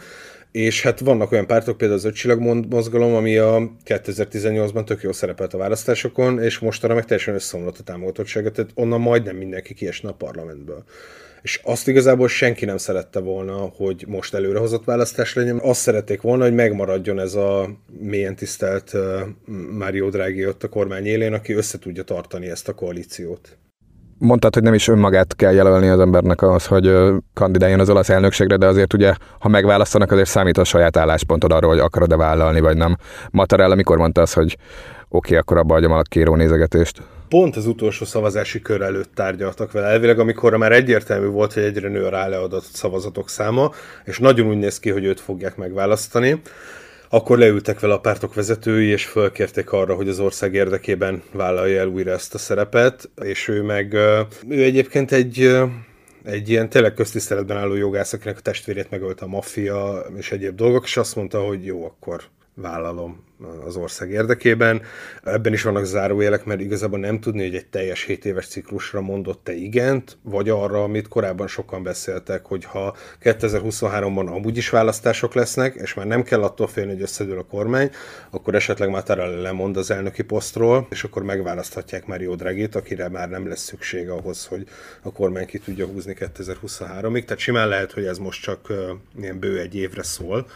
és 0.53 0.81
hát 0.81 0.99
vannak 0.99 1.31
olyan 1.31 1.47
pártok, 1.47 1.77
például 1.77 1.99
az 1.99 2.05
ötcsillag 2.05 2.65
mozgalom, 2.69 3.13
ami 3.13 3.37
a 3.37 3.71
2018-ban 3.85 4.83
tök 4.83 5.01
jó 5.01 5.11
szerepelt 5.11 5.53
a 5.53 5.57
választásokon, 5.57 6.41
és 6.41 6.59
mostanra 6.59 6.95
meg 6.95 7.05
teljesen 7.05 7.33
összeomlott 7.33 7.77
a 7.77 7.83
támogatottsága, 7.83 8.51
tehát 8.51 8.71
onnan 8.73 9.01
majdnem 9.01 9.35
mindenki 9.35 9.73
kiesne 9.73 10.09
a 10.09 10.13
parlamentből 10.13 10.83
és 11.43 11.59
azt 11.63 11.87
igazából 11.87 12.27
senki 12.27 12.65
nem 12.65 12.77
szerette 12.77 13.19
volna, 13.19 13.55
hogy 13.55 14.03
most 14.07 14.33
előrehozott 14.33 14.83
választás 14.83 15.33
legyen. 15.33 15.57
Azt 15.57 15.81
szerették 15.81 16.21
volna, 16.21 16.43
hogy 16.43 16.53
megmaradjon 16.53 17.19
ez 17.19 17.35
a 17.35 17.69
mélyen 17.99 18.35
tisztelt 18.35 18.93
Mário 19.77 20.09
Draghi 20.09 20.47
ott 20.47 20.63
a 20.63 20.69
kormány 20.69 21.05
élén, 21.05 21.33
aki 21.33 21.53
össze 21.53 21.79
tudja 21.79 22.03
tartani 22.03 22.49
ezt 22.49 22.67
a 22.67 22.73
koalíciót. 22.73 23.57
Mondtad, 24.25 24.53
hogy 24.53 24.63
nem 24.63 24.73
is 24.73 24.87
önmagát 24.87 25.35
kell 25.35 25.53
jelölni 25.53 25.87
az 25.87 25.99
embernek 25.99 26.41
ahhoz, 26.41 26.65
hogy 26.65 26.95
kandidáljon 27.33 27.79
az 27.79 27.89
olasz 27.89 28.09
elnökségre, 28.09 28.57
de 28.57 28.65
azért 28.65 28.93
ugye, 28.93 29.13
ha 29.39 29.49
megválasztanak, 29.49 30.11
azért 30.11 30.29
számít 30.29 30.57
a 30.57 30.63
saját 30.63 30.97
álláspontod 30.97 31.51
arról, 31.51 31.69
hogy 31.69 31.79
akarod-e 31.79 32.15
vállalni, 32.15 32.59
vagy 32.59 32.77
nem. 32.77 32.97
Mattarella 33.31 33.75
mikor 33.75 33.97
mondta 33.97 34.21
azt, 34.21 34.33
hogy 34.33 34.45
oké, 34.53 34.57
okay, 35.09 35.37
akkor 35.37 35.57
abba 35.57 35.73
hagyom 35.73 35.91
a 35.91 36.01
kéró 36.01 36.35
nézegetést? 36.35 37.01
pont 37.29 37.55
az 37.55 37.67
utolsó 37.67 38.05
szavazási 38.05 38.61
kör 38.61 38.81
előtt 38.81 39.15
tárgyaltak 39.15 39.71
vele. 39.71 39.87
Elvileg, 39.87 40.19
amikor 40.19 40.57
már 40.57 40.71
egyértelmű 40.71 41.27
volt, 41.27 41.53
hogy 41.53 41.63
egyre 41.63 41.87
nő 41.87 42.05
a 42.05 42.09
ráleadott 42.09 42.63
szavazatok 42.63 43.29
száma, 43.29 43.71
és 44.03 44.19
nagyon 44.19 44.47
úgy 44.47 44.57
néz 44.57 44.79
ki, 44.79 44.89
hogy 44.89 45.05
őt 45.05 45.19
fogják 45.19 45.55
megválasztani, 45.55 46.41
akkor 47.13 47.37
leültek 47.37 47.79
vele 47.79 47.93
a 47.93 47.99
pártok 47.99 48.33
vezetői, 48.33 48.87
és 48.87 49.05
fölkérték 49.05 49.71
arra, 49.71 49.95
hogy 49.95 50.07
az 50.07 50.19
ország 50.19 50.53
érdekében 50.53 51.23
vállalja 51.31 51.79
el 51.79 51.87
újra 51.87 52.11
ezt 52.11 52.33
a 52.33 52.37
szerepet, 52.37 53.09
és 53.23 53.47
ő 53.47 53.61
meg, 53.61 53.93
ő 54.49 54.63
egyébként 54.63 55.11
egy 55.11 55.57
egy 56.23 56.49
ilyen 56.49 56.69
tényleg 56.69 56.93
köztiszteletben 56.93 57.57
álló 57.57 57.75
jogász, 57.75 58.13
akinek 58.13 58.37
a 58.37 58.41
testvérét 58.41 58.89
megölte 58.89 59.25
a 59.25 59.27
maffia 59.27 60.05
és 60.17 60.31
egyéb 60.31 60.55
dolgok, 60.55 60.83
és 60.83 60.97
azt 60.97 61.15
mondta, 61.15 61.39
hogy 61.39 61.65
jó, 61.65 61.85
akkor 61.85 62.23
vállalom 62.55 63.23
az 63.65 63.75
ország 63.75 64.11
érdekében. 64.11 64.81
Ebben 65.23 65.53
is 65.53 65.63
vannak 65.63 65.83
zárójelek, 65.83 66.45
mert 66.45 66.59
igazából 66.59 66.99
nem 66.99 67.19
tudni, 67.19 67.43
hogy 67.43 67.55
egy 67.55 67.65
teljes 67.65 68.03
7 68.03 68.25
éves 68.25 68.47
ciklusra 68.47 69.01
mondott-e 69.01 69.53
igent, 69.53 70.17
vagy 70.21 70.49
arra, 70.49 70.83
amit 70.83 71.07
korábban 71.07 71.47
sokan 71.47 71.83
beszéltek, 71.83 72.45
hogy 72.45 72.65
ha 72.65 72.95
2023-ban 73.23 74.27
amúgy 74.27 74.57
is 74.57 74.69
választások 74.69 75.33
lesznek, 75.33 75.75
és 75.75 75.93
már 75.93 76.05
nem 76.05 76.23
kell 76.23 76.43
attól 76.43 76.67
félni, 76.67 76.91
hogy 76.91 77.01
összedől 77.01 77.39
a 77.39 77.43
kormány, 77.43 77.91
akkor 78.29 78.55
esetleg 78.55 78.89
Mattarella 78.89 79.41
lemond 79.41 79.77
az 79.77 79.91
elnöki 79.91 80.23
posztról, 80.23 80.87
és 80.89 81.03
akkor 81.03 81.23
megválaszthatják 81.23 82.05
Mario 82.05 82.35
Draghi-t, 82.35 82.75
akire 82.75 83.09
már 83.09 83.29
nem 83.29 83.47
lesz 83.47 83.63
szükség 83.63 84.09
ahhoz, 84.09 84.45
hogy 84.45 84.67
a 85.01 85.11
kormány 85.11 85.45
ki 85.45 85.57
tudja 85.57 85.85
húzni 85.85 86.15
2023-ig. 86.19 87.23
Tehát 87.23 87.37
simán 87.37 87.67
lehet, 87.67 87.91
hogy 87.91 88.05
ez 88.05 88.17
most 88.17 88.41
csak 88.41 88.73
ilyen 89.17 89.39
bő 89.39 89.59
egy 89.59 89.75
évre 89.75 90.03
szól, 90.03 90.47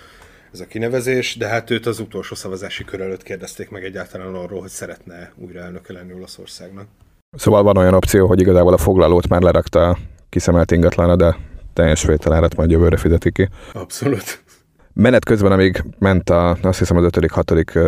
ez 0.57 0.63
a 0.63 0.69
kinevezés, 0.69 1.35
de 1.35 1.47
hát 1.47 1.69
őt 1.69 1.85
az 1.85 1.99
utolsó 1.99 2.35
szavazási 2.35 2.83
kör 2.83 3.01
előtt 3.01 3.23
kérdezték 3.23 3.69
meg 3.69 3.83
egyáltalán 3.83 4.35
arról, 4.35 4.59
hogy 4.59 4.69
szeretne 4.69 5.31
újra 5.35 5.59
elnöke 5.59 5.93
lenni 5.93 6.13
Olaszországnak. 6.13 6.87
Szóval 7.31 7.63
van 7.63 7.77
olyan 7.77 7.93
opció, 7.93 8.27
hogy 8.27 8.39
igazából 8.39 8.73
a 8.73 8.77
foglalót 8.77 9.27
már 9.27 9.41
lerakta 9.41 9.89
a 9.89 9.97
kiszemelt 10.29 10.71
ingatlana, 10.71 11.15
de 11.15 11.37
teljes 11.73 12.03
vételárat 12.03 12.55
majd 12.55 12.71
jövőre 12.71 12.97
fizetik 12.97 13.33
ki. 13.33 13.49
Abszolút. 13.73 14.43
Menet 14.93 15.25
közben, 15.25 15.51
amíg 15.51 15.83
ment 15.99 16.29
a, 16.29 16.57
azt 16.61 16.79
hiszem 16.79 16.97
az 16.97 17.03
ötödik, 17.03 17.31
hatodik 17.31 17.79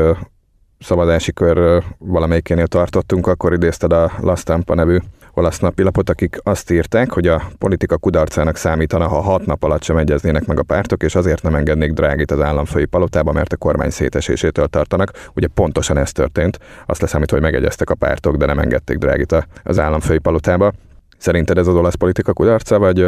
szavazási 0.79 1.33
kör 1.33 1.83
valamelyikénél 1.97 2.67
tartottunk, 2.67 3.27
akkor 3.27 3.53
idézted 3.53 3.93
a 3.93 4.11
La 4.21 4.35
Stampa 4.35 4.75
nevű 4.75 4.97
olasz 5.33 5.59
napilapot, 5.59 6.09
akik 6.09 6.39
azt 6.43 6.71
írták, 6.71 7.11
hogy 7.11 7.27
a 7.27 7.41
politika 7.57 7.97
kudarcának 7.97 8.55
számítana, 8.55 9.07
ha 9.07 9.21
hat 9.21 9.45
nap 9.45 9.63
alatt 9.63 9.83
sem 9.83 9.97
egyeznének 9.97 10.45
meg 10.45 10.59
a 10.59 10.63
pártok, 10.63 11.03
és 11.03 11.15
azért 11.15 11.43
nem 11.43 11.55
engednék 11.55 11.91
Drágit 11.91 12.31
az 12.31 12.41
államfői 12.41 12.85
palotába, 12.85 13.31
mert 13.31 13.53
a 13.53 13.57
kormány 13.57 13.89
szétesésétől 13.89 14.67
tartanak. 14.67 15.11
Ugye 15.35 15.47
pontosan 15.47 15.97
ez 15.97 16.11
történt. 16.11 16.59
Azt 16.85 17.01
leszámít, 17.01 17.31
hogy 17.31 17.41
megegyeztek 17.41 17.89
a 17.89 17.95
pártok, 17.95 18.35
de 18.35 18.45
nem 18.45 18.59
engedték 18.59 18.97
Drágit 18.97 19.47
az 19.63 19.79
államfői 19.79 20.17
palotába. 20.17 20.71
Szerinted 21.17 21.57
ez 21.57 21.67
az 21.67 21.75
olasz 21.75 21.95
politika 21.95 22.33
kudarca, 22.33 22.79
vagy 22.79 23.05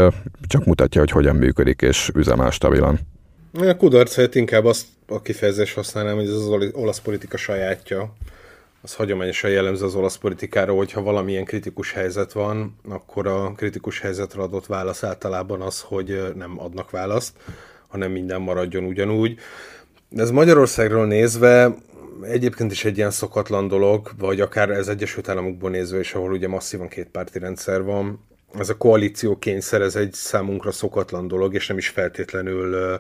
csak 0.48 0.66
mutatja, 0.66 1.02
hogy 1.02 1.12
hogyan 1.12 1.36
működik 1.36 1.82
és 1.82 2.12
üzemel 2.16 2.50
stabilan? 2.50 3.11
A 3.54 3.76
kudarc 3.76 4.16
helyett 4.16 4.36
inkább 4.36 4.66
azt 4.66 4.86
a 5.08 5.22
kifejezést 5.22 5.76
használnám, 5.76 6.16
hogy 6.16 6.28
ez 6.28 6.34
az 6.34 6.48
olasz 6.74 7.00
politika 7.00 7.38
sajátja 7.38 8.14
az 8.82 8.94
hagyományosan 8.94 9.50
jellemző 9.52 9.86
az 9.86 9.96
olasz 9.96 10.18
politikára, 10.18 10.74
hogyha 10.74 11.02
valamilyen 11.02 11.46
kritikus 11.46 11.92
helyzet 11.92 12.32
van, 12.32 12.76
akkor 12.90 13.28
a 13.28 13.52
kritikus 13.56 14.00
helyzetre 14.00 14.42
adott 14.42 14.66
válasz 14.66 15.04
általában 15.04 15.62
az, 15.62 15.82
hogy 15.82 16.34
nem 16.36 16.60
adnak 16.60 16.90
választ, 16.90 17.34
hanem 17.88 18.12
minden 18.12 18.42
maradjon 18.42 18.84
ugyanúgy. 18.84 19.40
De 20.10 20.22
ez 20.22 20.32
Magyarországról 20.32 21.06
nézve 21.06 21.76
egyébként 22.22 22.72
is 22.72 22.86
egy 22.86 22.98
ilyen 22.98 23.12
szokatlan 23.12 23.68
dolog, 23.68 24.12
vagy 24.18 24.42
akár 24.42 24.70
ez 24.70 24.88
Egyesült 24.88 25.30
Államokból 25.30 25.70
nézve 25.70 26.00
is, 26.00 26.14
ahol 26.14 26.32
ugye 26.32 26.48
masszívan 26.48 26.88
kétpárti 26.88 27.40
rendszer 27.40 27.84
van. 27.84 28.20
Ez 28.58 28.70
a 28.70 28.78
koalíció 28.78 29.38
kényszer, 29.38 29.82
ez 29.82 29.96
egy 29.96 30.14
számunkra 30.14 30.72
szokatlan 30.72 31.28
dolog, 31.28 31.54
és 31.54 31.68
nem 31.68 31.78
is 31.78 31.88
feltétlenül 31.88 33.00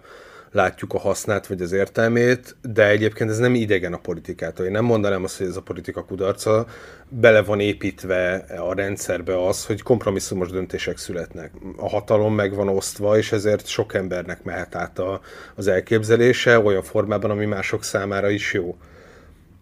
látjuk 0.51 0.93
a 0.93 0.99
hasznát 0.99 1.47
vagy 1.47 1.61
az 1.61 1.71
értelmét, 1.71 2.55
de 2.73 2.87
egyébként 2.87 3.29
ez 3.29 3.37
nem 3.37 3.55
idegen 3.55 3.93
a 3.93 3.97
politikától. 3.97 4.65
Én 4.65 4.71
nem 4.71 4.85
mondanám 4.85 5.23
azt, 5.23 5.37
hogy 5.37 5.47
ez 5.47 5.55
a 5.55 5.61
politika 5.61 6.03
kudarca, 6.03 6.65
bele 7.09 7.41
van 7.41 7.59
építve 7.59 8.45
a 8.69 8.73
rendszerbe 8.73 9.45
az, 9.47 9.65
hogy 9.65 9.81
kompromisszumos 9.81 10.49
döntések 10.49 10.97
születnek. 10.97 11.51
A 11.77 11.89
hatalom 11.89 12.35
meg 12.35 12.55
van 12.55 12.67
osztva, 12.67 13.17
és 13.17 13.31
ezért 13.31 13.67
sok 13.67 13.93
embernek 13.93 14.43
mehet 14.43 14.75
át 14.75 14.99
a, 14.99 15.21
az 15.55 15.67
elképzelése 15.67 16.59
olyan 16.59 16.83
formában, 16.83 17.31
ami 17.31 17.45
mások 17.45 17.83
számára 17.83 18.29
is 18.29 18.53
jó 18.53 18.77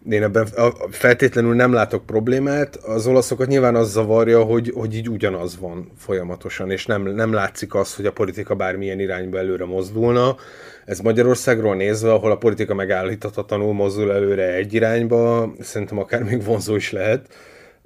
én 0.08 0.22
ebben 0.22 0.48
feltétlenül 0.90 1.54
nem 1.54 1.72
látok 1.72 2.06
problémát. 2.06 2.76
Az 2.76 3.06
olaszokat 3.06 3.46
nyilván 3.46 3.74
az 3.74 3.90
zavarja, 3.90 4.42
hogy, 4.42 4.72
hogy 4.74 4.94
így 4.94 5.08
ugyanaz 5.08 5.58
van 5.58 5.90
folyamatosan, 5.98 6.70
és 6.70 6.86
nem, 6.86 7.02
nem 7.02 7.32
látszik 7.32 7.74
az, 7.74 7.94
hogy 7.94 8.06
a 8.06 8.12
politika 8.12 8.54
bármilyen 8.54 9.00
irányba 9.00 9.38
előre 9.38 9.64
mozdulna. 9.64 10.36
Ez 10.90 11.00
Magyarországról 11.00 11.76
nézve, 11.76 12.12
ahol 12.12 12.30
a 12.30 12.36
politika 12.36 12.74
megállíthatatlanul 12.74 13.72
mozdul 13.72 14.12
előre 14.12 14.54
egy 14.54 14.74
irányba, 14.74 15.52
szerintem 15.60 15.98
akár 15.98 16.22
még 16.22 16.44
vonzó 16.44 16.74
is 16.74 16.92
lehet 16.92 17.28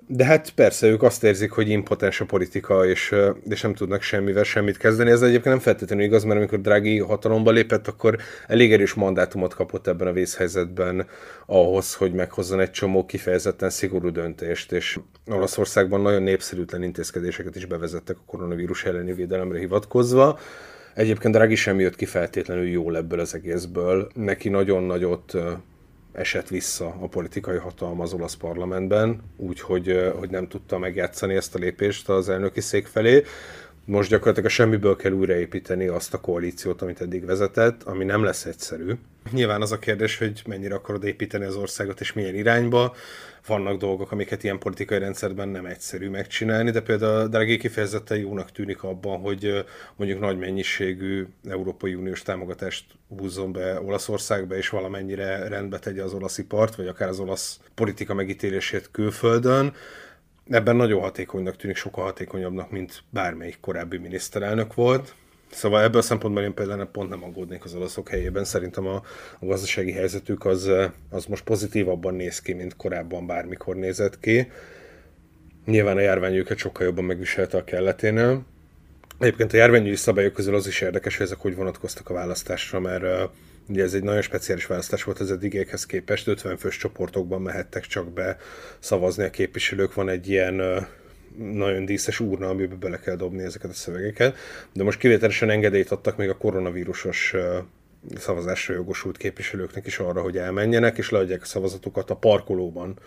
de 0.06 0.25
hát 0.25 0.50
persze, 0.50 0.87
ők 0.87 1.02
azt 1.02 1.25
érzik, 1.25 1.50
hogy 1.50 1.68
impotens 1.68 2.20
a 2.20 2.25
politika, 2.25 2.87
és, 2.87 3.14
és 3.49 3.61
nem 3.61 3.75
tudnak 3.75 4.02
semmivel 4.02 4.42
semmit 4.42 4.76
kezdeni. 4.76 5.11
Ez 5.11 5.23
egyébként 5.23 5.44
nem 5.44 5.58
feltétlenül 5.58 6.04
igaz, 6.04 6.25
mert 6.25 6.38
amikor 6.38 6.61
Draghi 6.61 6.99
hatalomba 6.99 7.50
lépett, 7.50 7.88
akkor 7.88 8.16
elég 8.46 8.73
erős 8.73 8.94
mandátumot 8.94 9.54
kapott 9.54 9.87
ebben 9.87 10.06
a 10.06 10.12
vészhelyzetben 10.12 11.06
ahhoz, 11.46 11.94
hogy 11.94 12.12
meghozzon 12.12 12.61
egy 12.61 12.70
csomó 12.70 13.06
kifejezetten 13.06 13.70
szigorú 13.70 14.11
döntést, 14.11 14.73
és 14.73 14.99
Olaszországban 15.26 16.00
nagyon 16.00 16.23
népszerűtlen 16.23 16.82
intézkedéseket 16.82 17.56
is 17.56 17.64
bevezettek 17.66 18.16
a 18.16 18.25
koronavírus 18.26 18.84
elleni 18.84 19.12
védelemre 19.12 19.58
hivatkozva. 19.58 20.38
Egyébként 20.95 21.35
Draghi 21.35 21.55
sem 21.55 21.81
jött 21.81 21.97
ki 21.97 22.05
feltétlenül 22.05 22.69
jól 22.69 22.97
ebből 22.97 23.21
az 23.21 23.35
egészből. 23.35 24.11
Neki 24.15 24.49
nagyon 24.49 24.83
nagyot 24.83 25.33
esett 26.13 26.49
vissza 26.49 26.97
a 27.01 27.09
politikai 27.09 27.57
hatalma 27.57 28.03
az 28.03 28.13
olasz 28.13 28.35
parlamentben, 28.35 29.21
úgyhogy 29.37 30.13
hogy 30.19 30.31
nem 30.31 30.49
tudta 30.49 30.79
megjátszani 30.79 31.35
ezt 31.35 31.55
a 31.55 31.59
lépést 31.59 32.09
az 32.09 32.29
elnöki 32.29 32.61
szék 32.61 32.87
felé. 32.87 33.23
Most 33.87 34.11
gyakorlatilag 34.11 34.49
a 34.49 34.53
semmiből 34.53 34.97
kell 34.97 35.12
újraépíteni 35.12 35.87
azt 35.87 36.14
a 36.14 36.21
koalíciót, 36.21 36.83
amit 36.83 37.00
eddig 37.00 37.25
vezetett, 37.25 37.83
ami 37.83 38.05
nem 38.05 38.25
lesz 38.25 38.45
egyszerű. 38.45 38.93
Nyilván 39.31 39.62
az 39.62 39.73
a 39.73 39.79
kérdés, 39.79 40.19
hogy 40.19 40.43
mennyire 40.47 40.75
akarod 40.75 41.05
építeni 41.05 41.45
az 41.45 41.57
országot 41.57 42.00
és 42.00 42.12
milyen 42.12 42.35
irányba 42.35 42.95
vannak 43.47 43.79
dolgok, 43.79 44.12
amiket 44.12 44.45
ilyen 44.45 44.59
politikai 44.59 44.99
rendszerben 44.99 45.49
nem 45.49 45.67
egyszerű 45.67 46.09
megcsinálni, 46.09 46.71
de 46.71 46.81
például 46.81 47.29
Draghi 47.29 47.57
kifejezetten 47.57 48.19
jónak 48.19 48.53
tűnik 48.53 48.83
abban, 48.83 49.21
hogy 49.21 49.64
mondjuk 49.97 50.21
nagy 50.21 50.38
mennyiségű 50.38 51.26
Európai 51.49 51.95
Uniós 51.95 52.23
támogatást 52.23 52.85
húzzon 53.19 53.53
be 53.53 53.81
Olaszországba, 53.81 54.57
és 54.57 54.69
valamennyire 54.69 55.49
rendbe 55.49 55.79
tegye 55.79 56.03
az 56.03 56.12
olasz 56.12 56.38
ipart, 56.38 56.75
vagy 56.75 56.87
akár 56.87 57.09
az 57.09 57.21
olasz 57.21 57.61
politika 57.75 58.14
megítélését 58.14 58.88
külföldön 58.91 59.75
ebben 60.51 60.77
nagyon 60.77 61.01
hatékonynak 61.01 61.57
tűnik, 61.57 61.77
sokkal 61.77 62.05
hatékonyabbnak, 62.05 62.71
mint 62.71 63.03
bármelyik 63.11 63.61
korábbi 63.61 63.99
miniszterelnök 63.99 64.75
volt. 64.75 65.15
Szóval 65.51 65.83
ebből 65.83 66.01
a 66.01 66.03
szempontból 66.03 66.43
én 66.43 66.55
például 66.55 66.85
pont 66.85 67.09
nem 67.09 67.25
aggódnék 67.25 67.65
az 67.65 67.75
olaszok 67.75 68.09
helyében. 68.09 68.45
Szerintem 68.45 68.87
a, 68.87 69.03
a 69.39 69.47
gazdasági 69.47 69.93
helyzetük 69.93 70.45
az, 70.45 70.71
az 71.11 71.25
most 71.25 71.45
pozitívabban 71.45 72.15
néz 72.15 72.41
ki, 72.41 72.53
mint 72.53 72.77
korábban 72.77 73.27
bármikor 73.27 73.77
nézett 73.77 74.21
ki. 74.21 74.51
Nyilván 75.65 75.97
a 75.97 76.01
járvány 76.01 76.35
őket 76.35 76.59
sokkal 76.59 76.87
jobban 76.87 77.05
megviselte 77.05 77.57
a 77.57 77.65
kelleténél. 77.65 78.43
Egyébként 79.19 79.53
a 79.53 79.57
járványügyi 79.57 79.97
szabályok 79.97 80.33
közül 80.33 80.55
az 80.55 80.67
is 80.67 80.81
érdekes, 80.81 81.17
hogy 81.17 81.27
ezek 81.27 81.39
hogy 81.39 81.57
vonatkoztak 81.57 82.11
a 82.11 82.15
választásra, 82.15 82.81
mert 82.81 83.31
ugye 83.68 83.83
ez 83.83 83.94
egy 83.94 84.02
nagyon 84.02 84.23
speciális 84.23 84.66
választás 84.66 85.02
volt 85.02 85.18
az 85.18 85.30
eddigiekhez 85.30 85.87
képest, 85.87 86.26
50 86.26 86.56
fős 86.56 86.76
csoportokban 86.76 87.42
mehettek 87.42 87.85
csak 87.85 88.12
be 88.12 88.37
szavazni 88.78 89.25
a 89.25 89.30
képviselők, 89.30 89.94
van 89.94 90.09
egy 90.09 90.28
ilyen 90.28 90.87
nagyon 91.37 91.85
díszes 91.85 92.21
úrna, 92.21 92.49
amiben 92.49 92.78
bele 92.78 92.99
kell 92.99 93.16
dobni 93.16 93.42
ezeket 93.42 93.71
a 93.71 93.75
szövegeket, 93.75 94.37
de 94.73 94.83
most 94.83 94.99
kivételesen 94.99 95.50
engedélyt 95.50 95.90
adtak 95.90 96.16
még 96.16 96.28
a 96.28 96.37
koronavírusos 96.37 97.35
szavazásra 98.16 98.75
jogosult 98.75 99.16
képviselőknek 99.16 99.87
is 99.87 99.99
arra, 99.99 100.21
hogy 100.21 100.37
elmenjenek, 100.37 100.99
és 100.99 101.11
leadják 101.11 101.42
a 101.42 101.47
szavazatukat 101.47 102.11
a 102.11 102.16
parkolóban 102.16 102.99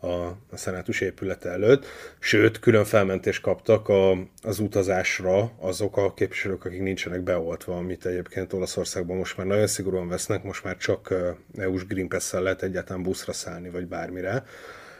a, 0.00 0.06
a 0.50 0.56
szenátus 0.56 1.00
épülete 1.00 1.48
előtt, 1.48 1.86
sőt, 2.18 2.58
külön 2.58 2.84
felmentést 2.84 3.42
kaptak 3.42 3.88
a, 3.88 4.18
az 4.42 4.58
utazásra 4.58 5.50
azok 5.60 5.96
a 5.96 6.14
képviselők, 6.14 6.64
akik 6.64 6.82
nincsenek 6.82 7.22
beoltva, 7.22 7.76
amit 7.76 8.06
egyébként 8.06 8.52
Olaszországban 8.52 9.16
most 9.16 9.36
már 9.36 9.46
nagyon 9.46 9.66
szigorúan 9.66 10.08
vesznek, 10.08 10.42
most 10.42 10.64
már 10.64 10.76
csak 10.76 11.14
EU-s 11.56 11.86
Green 11.86 12.08
Pass-szel 12.08 12.42
lehet 12.42 12.62
egyáltalán 12.62 13.02
buszra 13.02 13.32
szállni, 13.32 13.70
vagy 13.70 13.86
bármire. 13.86 14.44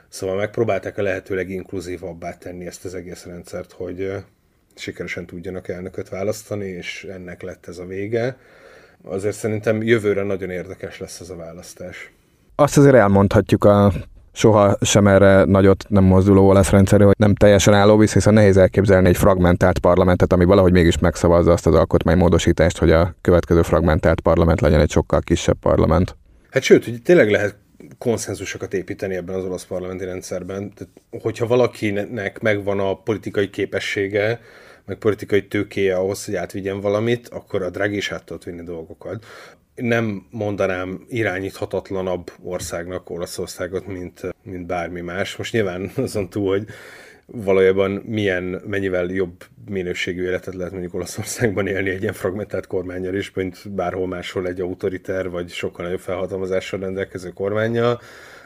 Szóval 0.08 0.36
megpróbálták 0.36 0.98
a 0.98 1.02
lehető 1.02 1.34
leginkluzívabbá 1.34 2.38
tenni 2.38 2.66
ezt 2.66 2.84
az 2.84 2.94
egész 2.94 3.24
rendszert, 3.24 3.72
hogy 3.72 4.12
sikeresen 4.74 5.26
tudjanak 5.26 5.68
elnököt 5.68 6.08
választani, 6.08 6.66
és 6.66 7.04
ennek 7.04 7.42
lett 7.42 7.66
ez 7.66 7.78
a 7.78 7.84
vége. 7.84 8.36
Azért 9.02 9.36
szerintem 9.36 9.82
jövőre 9.82 10.22
nagyon 10.22 10.50
érdekes 10.50 10.98
lesz 10.98 11.20
ez 11.20 11.30
a 11.30 11.36
választás. 11.36 12.12
Azt 12.54 12.78
azért 12.78 12.94
elmondhatjuk 12.94 13.64
a 13.64 13.92
soha 14.37 14.76
sem 14.81 15.07
erre 15.07 15.45
nagyot 15.45 15.85
nem 15.88 16.05
mozduló 16.05 16.49
olasz 16.49 16.71
rendszerű, 16.71 17.05
hogy 17.05 17.14
nem 17.19 17.35
teljesen 17.35 17.75
álló 17.75 17.97
visz, 17.97 18.12
hiszen 18.12 18.35
nehéz 18.35 18.57
elképzelni 18.57 19.09
egy 19.09 19.16
fragmentált 19.16 19.78
parlamentet, 19.78 20.33
ami 20.33 20.45
valahogy 20.45 20.73
mégis 20.73 20.99
megszavazza 20.99 21.52
azt 21.52 21.66
az 21.66 21.75
alkotmánymódosítást, 21.75 22.78
hogy 22.78 22.90
a 22.90 23.14
következő 23.21 23.62
fragmentált 23.62 24.21
parlament 24.21 24.61
legyen 24.61 24.81
egy 24.81 24.90
sokkal 24.90 25.21
kisebb 25.21 25.57
parlament. 25.61 26.16
Hát 26.50 26.62
sőt, 26.62 26.85
hogy 26.85 27.02
tényleg 27.02 27.31
lehet 27.31 27.57
konszenzusokat 27.99 28.75
építeni 28.75 29.14
ebben 29.14 29.35
az 29.35 29.45
olasz 29.45 29.64
parlamenti 29.64 30.05
rendszerben. 30.05 30.73
Tehát, 30.75 31.23
hogyha 31.23 31.47
valakinek 31.47 32.40
megvan 32.40 32.81
a 32.81 32.95
politikai 32.95 33.50
képessége, 33.50 34.40
meg 34.85 34.97
politikai 34.97 35.47
tőkéje 35.47 35.97
ahhoz, 35.97 36.25
hogy 36.25 36.35
átvigyen 36.35 36.81
valamit, 36.81 37.28
akkor 37.28 37.62
a 37.62 37.71
Draghi 37.71 37.97
is 37.97 38.12
át 38.12 38.25
tudott 38.25 38.45
vinni 38.45 38.62
dolgokat 38.62 39.25
nem 39.76 40.26
mondanám 40.30 41.04
irányíthatatlanabb 41.09 42.33
országnak 42.42 43.11
Olaszországot, 43.11 43.87
mint, 43.87 44.21
mint 44.42 44.66
bármi 44.66 45.00
más. 45.00 45.37
Most 45.37 45.52
nyilván 45.52 45.90
azon 45.97 46.28
túl, 46.28 46.49
hogy 46.49 46.66
valójában 47.26 47.90
milyen, 47.90 48.62
mennyivel 48.66 49.04
jobb 49.04 49.45
minőségű 49.68 50.23
életet 50.23 50.54
lehet 50.54 50.73
mondjuk 50.73 50.95
Olaszországban 50.95 51.66
élni 51.66 51.90
egy 51.90 52.00
ilyen 52.02 52.12
fragmentált 52.12 52.66
kormányjal 52.66 53.14
is, 53.14 53.33
mint 53.33 53.73
bárhol 53.73 54.06
máshol 54.06 54.47
egy 54.47 54.61
autoriter, 54.61 55.30
vagy 55.30 55.50
sokkal 55.50 55.85
nagyobb 55.85 56.00
felhatalmazással 56.00 56.80
rendelkező 56.80 57.30
kormánya 57.30 57.99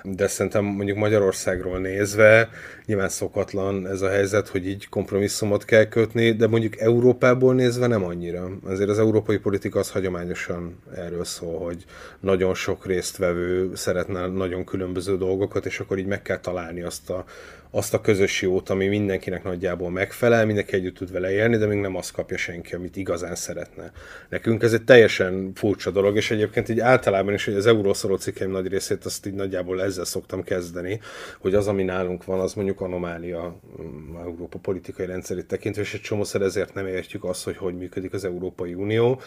de 0.05 0.27
szerintem 0.27 0.65
mondjuk 0.65 0.99
Magyarországról 0.99 1.79
nézve 1.79 2.49
nyilván 2.87 3.09
szokatlan 3.09 3.87
ez 3.87 4.03
a 4.03 4.09
helyzet, 4.09 4.49
hogy 4.49 4.67
így 4.67 4.89
kompromisszumot 4.89 5.65
kell 5.65 5.85
kötni, 5.85 6.33
de 6.33 6.47
mondjuk 6.47 6.79
Európából 6.79 7.55
nézve 7.55 7.87
nem 7.87 8.05
annyira. 8.05 8.51
Azért 8.65 8.91
az 8.91 8.99
európai 8.99 9.39
politika 9.39 9.79
az 9.79 9.91
hagyományosan 9.91 10.83
erről 10.97 11.25
szól, 11.25 11.59
hogy 11.59 11.85
nagyon 12.21 12.55
sok 12.55 12.87
résztvevő 12.87 13.75
szeretne 13.75 14.27
nagyon 14.27 14.65
különböző 14.65 15.17
dolgokat, 15.17 15.67
és 15.67 15.81
akkor 15.81 15.99
így 15.99 16.07
meg 16.07 16.23
kell 16.23 16.39
találni 16.39 16.83
azt 16.83 17.11
a 17.11 17.25
azt 17.71 17.95
a 17.95 18.01
közös 18.01 18.43
jót, 18.43 18.69
ami 18.69 18.87
mindenkinek 18.87 19.45
nagyjából 19.45 19.91
megfelel, 19.91 20.47
mindenki 20.47 20.75
együtt 20.75 20.95
tud 20.95 21.13
vele 21.13 21.31
élni, 21.31 21.57
de 21.57 21.67
még 21.67 21.79
nem 21.79 21.97
azt 21.97 22.13
kapja 22.13 22.37
senki, 22.37 22.75
amit 22.75 22.97
igazán 22.97 23.35
szeretne. 23.35 23.93
Nekünk 24.29 24.63
ez 24.63 24.73
egy 24.73 24.85
teljesen 24.85 25.53
furcsa 25.55 25.91
dolog, 25.91 26.17
és 26.17 26.31
egyébként 26.31 26.69
így 26.69 26.81
általában 26.81 27.35
is, 27.35 27.45
hogy 27.45 27.55
az 27.55 27.67
eurószoró 27.67 28.17
cikkeim 28.17 28.51
nagy 28.51 28.67
részét 28.67 29.05
azt 29.05 29.27
így 29.27 29.35
nagyjából 29.35 29.83
ezzel 29.83 30.05
szoktam 30.05 30.43
kezdeni, 30.43 31.01
hogy 31.39 31.55
az, 31.55 31.67
ami 31.67 31.83
nálunk 31.83 32.25
van, 32.25 32.41
az 32.41 32.55
mondjuk 32.55 32.81
anomália 32.81 33.61
mm, 33.83 34.17
Európa 34.17 34.59
politikai 34.59 35.07
rendszerét 35.07 35.47
tekintve, 35.47 35.83
és 35.83 35.95
egy 35.95 36.01
csomószer 36.01 36.41
ezért 36.41 36.75
nem 36.75 36.87
értjük 36.87 37.25
azt, 37.25 37.45
hogy 37.45 37.57
hogy 37.57 37.77
működik 37.77 38.13
az 38.13 38.25
Európai 38.25 38.75
Unió, 38.75 39.21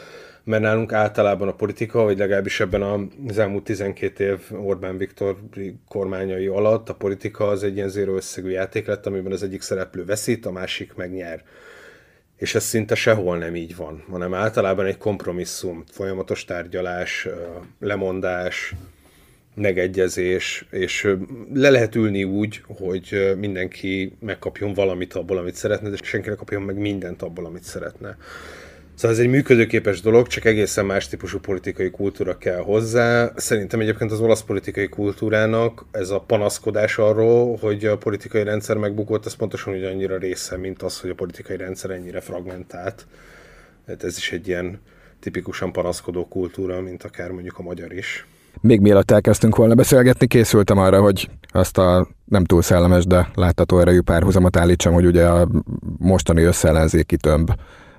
mert 0.44 0.62
nálunk 0.62 0.94
általában 0.94 1.48
a 1.48 1.54
politika, 1.54 2.04
vagy 2.04 2.18
legalábbis 2.18 2.60
ebben 2.60 3.12
az 3.28 3.38
elmúlt 3.38 3.64
12 3.64 4.26
év 4.26 4.40
Orbán 4.52 4.98
Viktor 4.98 5.38
kormányai 5.88 6.48
alatt 6.48 6.90
a 6.90 6.96
politika 6.96 7.48
az 7.48 7.64
egy 7.64 7.76
ilyen 7.76 7.90
zéró 7.90 8.16
összegű 8.16 8.50
játék 8.50 8.88
lett, 8.88 9.06
amiben 9.06 9.32
az 9.32 9.44
egyik 9.44 9.62
szereplő 9.62 10.06
veszít, 10.06 10.46
a 10.46 10.52
másik 10.52 10.94
megnyer. 10.96 11.44
És 12.38 12.56
ez 12.56 12.64
szinte 12.64 12.96
sehol 12.96 13.38
nem 13.38 13.56
így 13.56 13.76
van, 13.76 14.04
hanem 14.10 14.34
általában 14.34 14.86
egy 14.86 14.98
kompromisszum, 14.98 15.84
folyamatos 15.92 16.46
tárgyalás, 16.46 17.28
lemondás, 17.80 18.74
megegyezés, 19.56 20.66
és 20.70 21.16
le 21.54 21.70
lehet 21.70 21.96
ülni 21.96 22.24
úgy, 22.24 22.62
hogy 22.68 23.34
mindenki 23.38 24.18
megkapjon 24.20 24.74
valamit 24.74 25.14
abból, 25.14 25.38
amit 25.38 25.56
szeretne, 25.56 25.90
és 25.90 26.00
senki 26.04 26.30
ne 26.30 26.36
kapjon 26.36 26.62
meg 26.62 26.78
mindent 26.78 27.22
abból, 27.22 27.46
amit 27.46 27.64
szeretne. 27.64 28.18
Szóval 28.96 29.18
ez 29.18 29.24
egy 29.24 29.30
működőképes 29.30 30.02
dolog, 30.02 30.28
csak 30.28 30.46
egészen 30.46 30.86
más 30.86 31.08
típusú 31.08 31.40
politikai 31.40 31.90
kultúra 31.90 32.38
kell 32.38 32.62
hozzá. 32.62 33.32
Szerintem 33.36 33.80
egyébként 33.80 34.12
az 34.12 34.20
olasz 34.20 34.44
politikai 34.44 34.90
kultúrának 34.90 35.86
ez 35.92 36.10
a 36.10 36.20
panaszkodás 36.20 36.98
arról, 36.98 37.58
hogy 37.62 37.86
a 37.86 37.98
politikai 37.98 38.44
rendszer 38.44 38.78
megbukott, 38.78 39.26
ez 39.26 39.34
pontosan 39.34 39.74
ugyanannyira 39.74 40.18
része, 40.18 40.58
mint 40.58 40.82
az, 40.82 41.00
hogy 41.00 41.10
a 41.10 41.16
politikai 41.16 41.58
rendszer 41.58 41.90
ennyire 41.90 42.22
fragmentált. 42.22 43.06
Hát 43.88 44.04
ez 44.04 44.18
is 44.18 44.32
egy 44.32 44.48
ilyen 44.48 44.80
tipikusan 45.20 45.72
panaszkodó 45.72 46.28
kultúra, 46.28 46.82
mint 46.82 47.04
akár 47.04 47.32
mondjuk 47.32 47.58
a 47.58 47.64
magyar 47.64 47.94
is. 47.94 48.28
Még 48.62 48.80
mielőtt 48.80 49.12
elkezdtünk 49.12 49.56
volna 49.56 49.76
beszélgetni, 49.76 50.28
készültem 50.28 50.78
arra, 50.78 51.02
hogy 51.02 51.30
azt 51.48 51.78
a 51.78 52.08
nem 52.26 52.44
túl 52.44 52.62
szellemes, 52.62 53.06
de 53.06 53.30
látható 53.36 53.80
erejű 53.80 54.02
párhuzamot 54.02 54.58
állítsam, 54.58 54.94
hogy 54.94 55.06
ugye 55.06 55.28
a 55.28 55.48
mostani 55.98 56.44
összeellenzéki 56.44 57.18
tömb, 57.18 57.52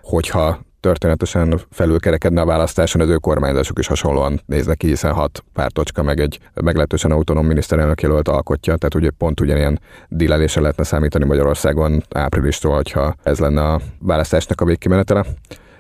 hogyha 0.03 0.61
történetesen 0.85 1.61
felülkerekedne 1.71 2.41
a 2.41 2.45
választáson, 2.45 3.01
az 3.01 3.09
ő 3.09 3.17
kormányzásuk 3.17 3.79
is 3.79 3.87
hasonlóan 3.87 4.41
néznek 4.47 4.77
ki, 4.77 4.87
hiszen 4.87 5.13
hat 5.13 5.45
pártocska 5.53 6.03
meg 6.03 6.21
egy 6.21 6.39
meglehetősen 6.55 7.11
autonóm 7.11 7.47
miniszterelnök 7.47 8.03
jelölt 8.03 8.29
alkotja, 8.29 8.77
tehát 8.77 8.95
ugye 8.95 9.11
pont 9.11 9.41
ugyanilyen 9.41 9.81
dilelésre 10.09 10.61
lehetne 10.61 10.85
számítani 10.85 11.25
Magyarországon 11.25 12.03
áprilistól, 12.11 12.75
hogyha 12.75 13.15
ez 13.23 13.39
lenne 13.39 13.63
a 13.63 13.81
választásnak 13.99 14.61
a 14.61 14.65
végkimenetele. 14.65 15.25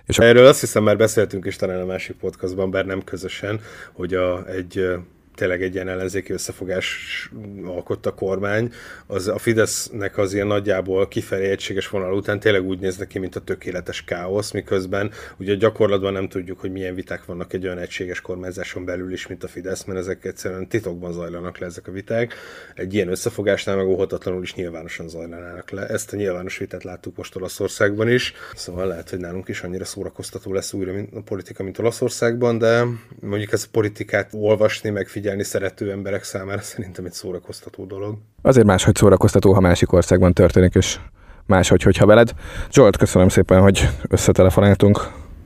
És 0.05 0.19
Erről 0.19 0.47
azt 0.47 0.61
hiszem 0.61 0.83
már 0.83 0.97
beszéltünk 0.97 1.45
is 1.45 1.57
talán 1.57 1.81
a 1.81 1.85
másik 1.85 2.17
podcastban, 2.17 2.71
bár 2.71 2.87
nem 2.87 3.05
közösen, 3.05 3.61
hogy 3.93 4.15
a, 4.15 4.47
egy 4.47 4.89
tényleg 5.35 5.63
egy 5.63 5.75
ilyen 5.75 5.89
ellenzéki 5.89 6.33
összefogás 6.33 7.31
alkotta 7.65 8.11
a 8.11 8.15
kormány, 8.15 8.73
az 9.07 9.29
a 9.29 9.39
Fidesznek 9.39 10.19
az 10.19 10.35
ilyen 10.35 10.47
nagyjából 10.47 11.09
kifelé 11.09 11.49
egységes 11.49 11.89
vonal 11.89 12.15
után 12.15 12.41
tényleg 12.41 12.63
úgy 12.63 12.79
néz 12.79 13.05
ki, 13.09 13.19
mint 13.19 13.37
a 13.37 13.41
tökéletes 13.41 14.05
káosz, 14.05 14.51
miközben 14.51 15.11
ugye 15.37 15.55
gyakorlatban 15.55 16.13
nem 16.13 16.29
tudjuk, 16.29 16.61
hogy 16.61 16.73
milyen 16.73 16.95
viták 16.95 17.25
vannak 17.25 17.53
egy 17.53 17.65
olyan 17.65 17.79
egységes 17.79 18.21
kormányzáson 18.21 18.85
belül 18.85 19.13
is, 19.13 19.27
mint 19.27 19.45
a 19.45 19.49
Fidesz, 19.49 19.85
mert 19.85 19.99
ezek 19.99 20.25
egyszerűen 20.25 20.69
titokban 20.69 21.13
zajlanak 21.13 21.59
le 21.59 21.67
ezek 21.67 21.89
a 21.89 21.93
viták. 21.93 22.35
Egy 22.75 22.95
ilyen 22.95 23.09
összefogásnál 23.09 23.77
meg 23.77 23.87
óhatatlanul 23.87 24.43
is 24.43 24.55
nyilvánosan 24.55 25.09
zajlanának 25.09 25.71
le. 25.71 25.87
Ezt 25.87 26.13
a 26.13 26.17
nyilvános 26.17 26.59
vitát 26.59 26.85
láttuk 26.85 27.17
most 27.17 27.37
Olaszországban 27.37 28.09
is, 28.09 28.33
szóval 28.55 28.87
lehet, 28.87 29.11
hogy 29.11 29.19
nálunk 29.19 29.49
is 29.49 29.63
annyira 29.63 29.85
szórakoztató 29.85 30.53
lesz 30.53 30.73
újra 30.73 30.93
mint 30.93 31.15
a 31.15 31.23
politika, 31.23 31.63
mint 31.63 31.79
Olaszországban, 31.79 32.59
de 32.59 32.85
mondjuk 33.21 33.53
ez 33.53 33.65
a 33.67 33.69
politikát 33.71 34.31
olvasni, 34.33 34.91
meg 34.91 35.07
figyelni 35.25 35.45
szerető 35.45 35.91
emberek 35.91 36.23
számára 36.23 36.61
szerintem 36.61 37.05
egy 37.05 37.13
szórakoztató 37.13 37.85
dolog. 37.85 38.19
Azért 38.43 38.67
máshogy 38.67 38.97
szórakoztató, 38.97 39.53
ha 39.53 39.61
másik 39.61 39.93
országban 39.93 40.33
történik, 40.33 40.75
és 40.75 40.99
máshogy, 41.47 41.83
hogyha 41.83 42.07
veled. 42.07 42.31
Zsolt, 42.71 42.97
köszönöm 42.97 43.29
szépen, 43.29 43.61
hogy 43.61 43.89
összetelefonáltunk. 44.09 44.99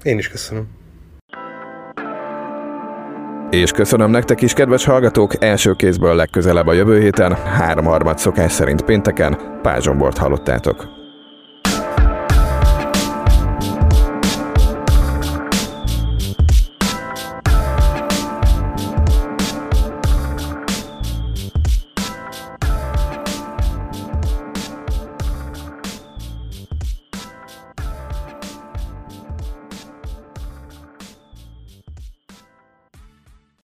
Én 0.02 0.18
is 0.18 0.28
köszönöm. 0.28 0.68
És 3.50 3.70
köszönöm 3.70 4.10
nektek 4.10 4.40
is, 4.40 4.52
kedves 4.52 4.84
hallgatók, 4.84 5.42
első 5.44 5.72
kézből 5.72 6.14
legközelebb 6.14 6.66
a 6.66 6.72
jövő 6.72 7.00
héten, 7.00 7.34
háromharmad 7.34 8.18
szokás 8.18 8.52
szerint 8.52 8.82
pénteken, 8.82 9.60
Pázsombort 9.62 10.18
hallottátok. 10.18 10.97